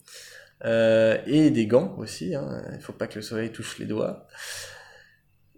[0.65, 2.63] Euh, et des gants aussi, hein.
[2.75, 4.27] il faut pas que le soleil touche les doigts.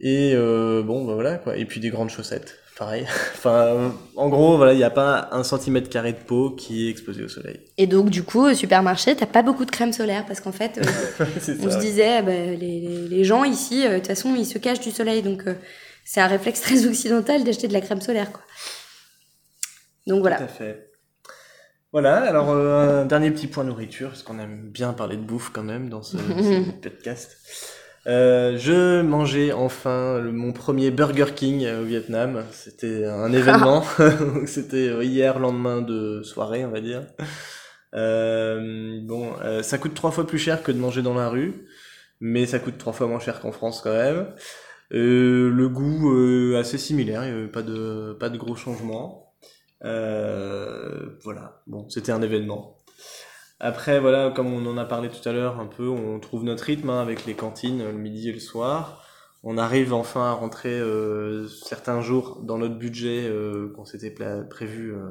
[0.00, 1.56] Et euh, bon, bah voilà quoi.
[1.56, 3.04] Et puis des grandes chaussettes, pareil.
[3.34, 6.90] enfin, en gros, voilà, il n'y a pas un centimètre carré de peau qui est
[6.90, 7.60] exposé au soleil.
[7.78, 10.80] Et donc, du coup, au supermarché, t'as pas beaucoup de crème solaire parce qu'en fait,
[11.20, 11.70] on ça.
[11.70, 14.90] se disait, ah bah, les, les- gens ici, de toute façon, ils se cachent du
[14.90, 15.22] soleil.
[15.22, 15.44] Donc,
[16.04, 18.30] c'est un réflexe très occidental d'acheter de la crème solaire.
[18.32, 18.42] Quoi.
[20.06, 20.36] Donc voilà.
[20.36, 20.90] Tout à fait.
[21.92, 25.50] Voilà, alors euh, un dernier petit point nourriture, parce qu'on aime bien parler de bouffe
[25.50, 27.36] quand même dans ce, ce podcast.
[28.06, 32.44] Euh, je mangeais enfin le- mon premier Burger King euh, au Vietnam.
[32.50, 33.84] C'était un événement.
[34.46, 37.02] C'était hier, lendemain de soirée, on va dire.
[37.94, 39.32] Euh, bon,
[39.62, 41.66] ça coûte trois fois plus cher que de manger dans la rue,
[42.20, 44.26] mais ça coûte trois fois moins cher qu'en France quand même.
[44.92, 49.34] Euh, le goût euh, assez similaire, il n'y pas de pas de gros changements.
[49.84, 52.82] Euh, voilà, bon, c'était un événement.
[53.60, 56.64] Après, voilà, comme on en a parlé tout à l'heure, un peu, on trouve notre
[56.64, 59.02] rythme hein, avec les cantines le midi et le soir.
[59.42, 64.94] On arrive enfin à rentrer euh, certains jours dans notre budget euh, qu'on s'était prévu
[64.94, 65.10] euh,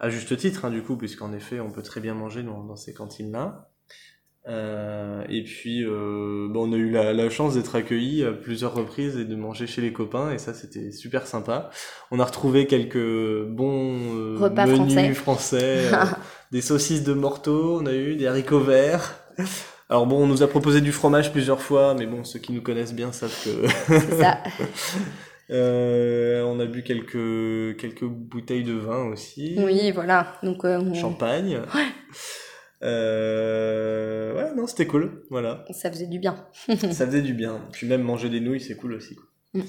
[0.00, 2.76] à juste titre, hein, du coup, puisqu'en effet, on peut très bien manger dans, dans
[2.76, 3.70] ces cantines-là.
[4.48, 8.74] Euh, et puis, euh, bon, on a eu la, la chance d'être accueillis à plusieurs
[8.74, 11.68] reprises et de manger chez les copains, et ça, c'était super sympa.
[12.10, 15.14] On a retrouvé quelques bons euh, Repas menus français.
[15.14, 16.04] français, euh,
[16.52, 19.20] des saucisses de morteau, on a eu des haricots verts.
[19.90, 22.62] Alors bon, on nous a proposé du fromage plusieurs fois, mais bon, ceux qui nous
[22.62, 24.38] connaissent bien savent que C'est ça.
[25.50, 30.34] euh, on a bu quelques quelques bouteilles de vin aussi, Oui, voilà.
[30.42, 31.60] Donc, euh, on- champagne.
[32.82, 35.24] Euh, ouais, non, c'était cool.
[35.30, 36.46] Voilà, ça faisait du bien.
[36.68, 37.68] ça faisait du bien.
[37.72, 39.16] Puis même manger des nouilles, c'est cool aussi.
[39.16, 39.26] Quoi.
[39.54, 39.60] Mm.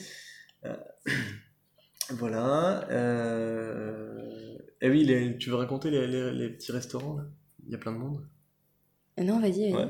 [0.66, 0.76] Euh,
[2.12, 2.88] voilà.
[2.92, 4.58] Euh...
[4.82, 7.24] Et oui, les- tu veux raconter les, les, les petits restaurants là?
[7.66, 8.26] Il y a plein de monde?
[9.18, 9.74] Non, vas-y.
[9.74, 9.88] Ouais.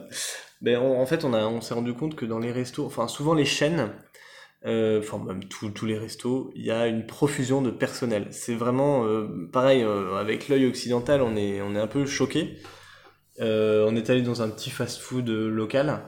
[0.61, 3.07] Ben, on- en fait, on, a, on s'est rendu compte que dans les restos, enfin
[3.07, 3.91] souvent les chaînes,
[4.65, 8.27] euh, enfin même tous tous les restos, il y a une profusion de personnel.
[8.31, 12.57] C'est vraiment euh, pareil, euh, avec l'œil occidental, on est, on est un peu choqué.
[13.39, 16.01] Euh, on est allé dans un petit fast-food euh, local,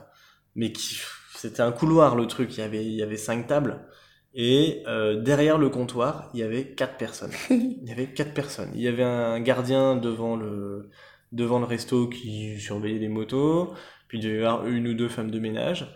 [0.55, 0.99] mais qui
[1.35, 2.55] c'était un couloir le truc.
[2.57, 3.87] Il y avait, il y avait cinq tables.
[4.33, 7.31] Et euh, derrière le comptoir, il y avait quatre personnes.
[7.49, 8.69] Il y avait quatre personnes.
[8.75, 10.89] Il y avait un gardien devant le
[11.33, 13.73] devant le resto qui surveillait les motos,
[14.09, 15.87] puis il y avait une ou deux femmes de ménage,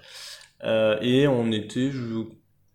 [0.64, 2.24] Euh, et on était je-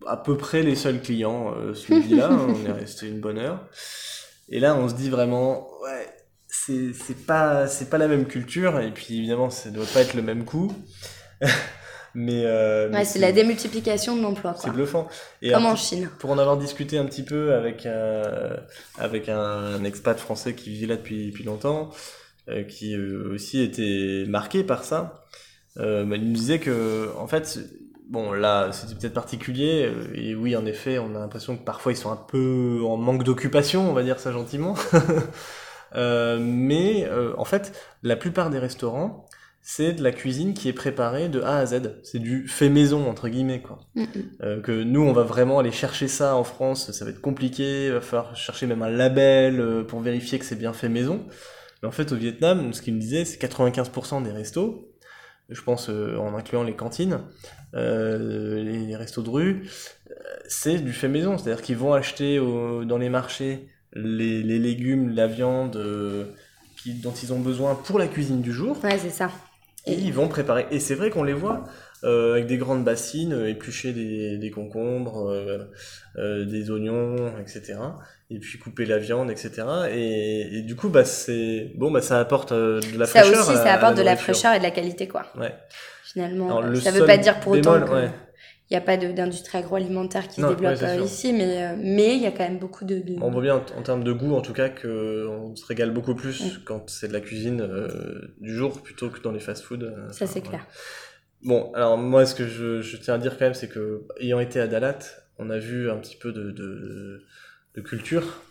[0.07, 2.29] à peu près les seuls clients euh, ce midi-là.
[2.31, 2.47] hein.
[2.55, 3.67] on est resté une bonne heure.
[4.51, 6.07] Et là, on se dit vraiment, ouais,
[6.51, 10.15] c'est c'est pas c'est pas la même culture, et puis évidemment, ça doit pas être
[10.15, 10.73] le même coût.
[12.15, 15.09] mais euh, mais Ouais, c'est la démultiplication de l'emploi, c'est bluffant.
[15.43, 16.09] Et Comme en Chine.
[16.19, 18.57] pour en avoir discuté un petit peu avec euh,
[18.99, 21.91] avec un, un expat français qui vit là depuis depuis longtemps,
[22.49, 25.25] euh, qui euh, aussi était marqué par ça,
[25.79, 27.61] euh, bah, il me disait que en fait
[28.09, 31.97] bon là c'était peut-être particulier et oui en effet on a l'impression que parfois ils
[31.97, 34.75] sont un peu en manque d'occupation on va dire ça gentiment
[35.95, 37.73] mais euh, en fait
[38.03, 39.27] la plupart des restaurants
[39.63, 42.01] c'est de la cuisine qui est préparée de A à Z.
[42.03, 43.79] C'est du fait maison entre guillemets quoi.
[43.95, 44.07] Mm, mm.
[44.43, 47.87] euh, que nous on va vraiment aller chercher ça en France, ça va être compliqué,
[47.87, 51.27] il va falloir chercher même un label euh, pour vérifier que c'est bien fait maison.
[51.83, 54.91] Mais en fait au Vietnam, ce qu'il me disait, c'est 95% des restos,
[55.51, 57.21] je pense euh, en incluant les cantines,
[57.75, 59.69] euh, les, restos de rue,
[60.11, 60.15] euh,
[60.49, 65.15] c'est du fait maison, c'est-à-dire qu'ils vont acheter au- dans les marchés les, les légumes,
[65.15, 66.25] la viande euh,
[66.83, 68.79] qui, dont ils ont besoin pour la cuisine du jour.
[68.85, 69.31] Ouais, c'est ça.
[69.87, 70.67] Et ils vont préparer.
[70.71, 71.65] Et c'est vrai qu'on les voit
[72.05, 75.31] euh, avec des grandes bassines, euh, éplucher des, des concombres,
[76.17, 77.79] euh, des oignons, etc.
[78.31, 79.51] Et puis couper la viande, etc.
[79.91, 83.41] Et, et du coup, bah c'est bon, bah ça apporte de la Ça fraîcheur.
[83.49, 85.25] aussi, à- ça à apporte de la fraîcheur et de la qualité, quoi.
[85.39, 85.55] Ouais.
[86.05, 88.11] Finalement, Alors, ça veut seul pas dire pour autant bémol, qu'il
[88.71, 88.77] ouais.
[88.77, 92.17] n'y a pas d'industrie agroalimentaire qui Non, se développe ouais, euh, ici, mais euh, mais
[92.17, 92.99] il y a quand même beaucoup de.
[92.99, 95.67] de- On voit bien en, en termes de goût, en tout cas, que on se
[95.67, 97.89] régale beaucoup plus quand c'est de la cuisine euh,
[98.41, 99.83] du jour plutôt que dans les fast-foods.
[99.83, 100.67] euh, Ça, c'est clair.
[101.43, 104.41] Bon, alors moi, ce que je, je tiens à dire quand même, c'est que ayant
[104.41, 104.99] été à Dalat,
[105.39, 107.23] on a vu un petit peu de, de,
[107.75, 108.43] de culture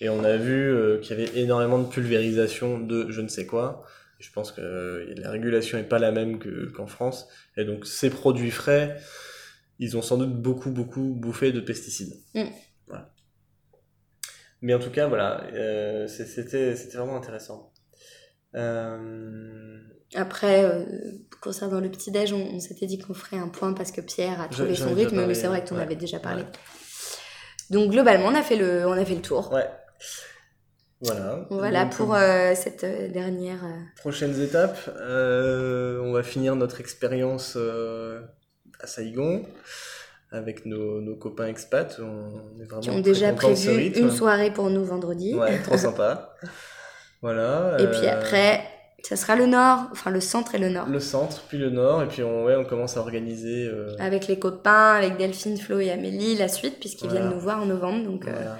[0.00, 3.46] et on a vu euh, qu'il y avait énormément de pulvérisation de je ne sais
[3.46, 3.84] quoi.
[4.18, 6.38] je pense que la régulation n'est pas la même
[6.74, 7.28] qu'en France.
[7.58, 8.96] Et donc ces produits frais,
[9.78, 12.14] ils ont sans doute beaucoup, beaucoup bouffé de pesticides.
[12.34, 12.44] Mm.
[12.86, 13.12] Voilà.
[14.60, 17.72] Mais en tout cas, voilà, euh, c'était vraiment intéressant.
[18.54, 19.78] Euh...
[20.14, 20.84] Après, euh,
[21.40, 24.48] concernant le petit-déj, on, on s'était dit qu'on ferait un point parce que Pierre a
[24.48, 25.82] trouvé son rythme, mais c'est vrai que tu en ouais.
[25.82, 26.42] avais déjà parlé.
[26.42, 26.48] Ouais.
[27.70, 29.52] Donc globalement, on a fait le, on a fait le tour.
[29.52, 29.68] Ouais.
[31.00, 31.46] Voilà.
[31.50, 33.60] Voilà Donc, pour euh, cette dernière.
[33.96, 37.56] Prochaines étapes, on va finir notre expérience
[38.80, 39.42] à Saïgon
[40.30, 41.98] avec nos, nos copains expats.
[42.00, 45.34] On est vraiment qui ont déjà prévu une soirée pour nous vendredi.
[45.34, 46.34] Ouais, trop sympa.
[47.20, 47.76] Voilà.
[47.80, 48.62] Et puis euh, après,
[49.02, 50.86] ça sera le nord, enfin le centre et le nord.
[50.88, 53.66] Le centre, puis le nord, et puis on, ouais, on commence à organiser.
[53.66, 57.22] euh, Avec les copains, avec Delphine, Flo et Amélie, la suite, puisqu'ils Voilà.
[57.22, 58.04] viennent nous voir en novembre.
[58.04, 58.56] Donc, euh, voilà.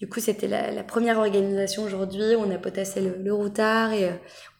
[0.00, 2.34] Du coup, c'était la, la première organisation aujourd'hui.
[2.38, 4.12] On a potassé le, le routard et euh,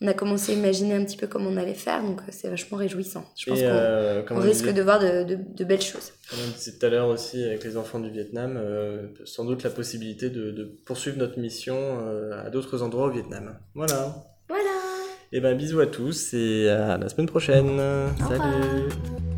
[0.02, 2.02] on a commencé à imaginer un petit peu comment on allait faire.
[2.02, 3.24] Donc, euh, c'est vachement réjouissant.
[3.36, 6.12] Je pense qu'on euh, risque disait- de voir de, de- de belles choses.
[6.28, 8.60] Comme on disait tout à l'heure aussi avec les enfants du Vietnam,
[9.24, 11.76] sans doute la possibilité de, de poursuivre notre mission
[12.44, 13.56] à d'autres endroits au Vietnam.
[13.74, 14.14] Voilà.
[14.48, 14.70] Voilà
[15.32, 17.80] Et ben bisous à tous et à la semaine prochaine.
[18.28, 19.29] Salut.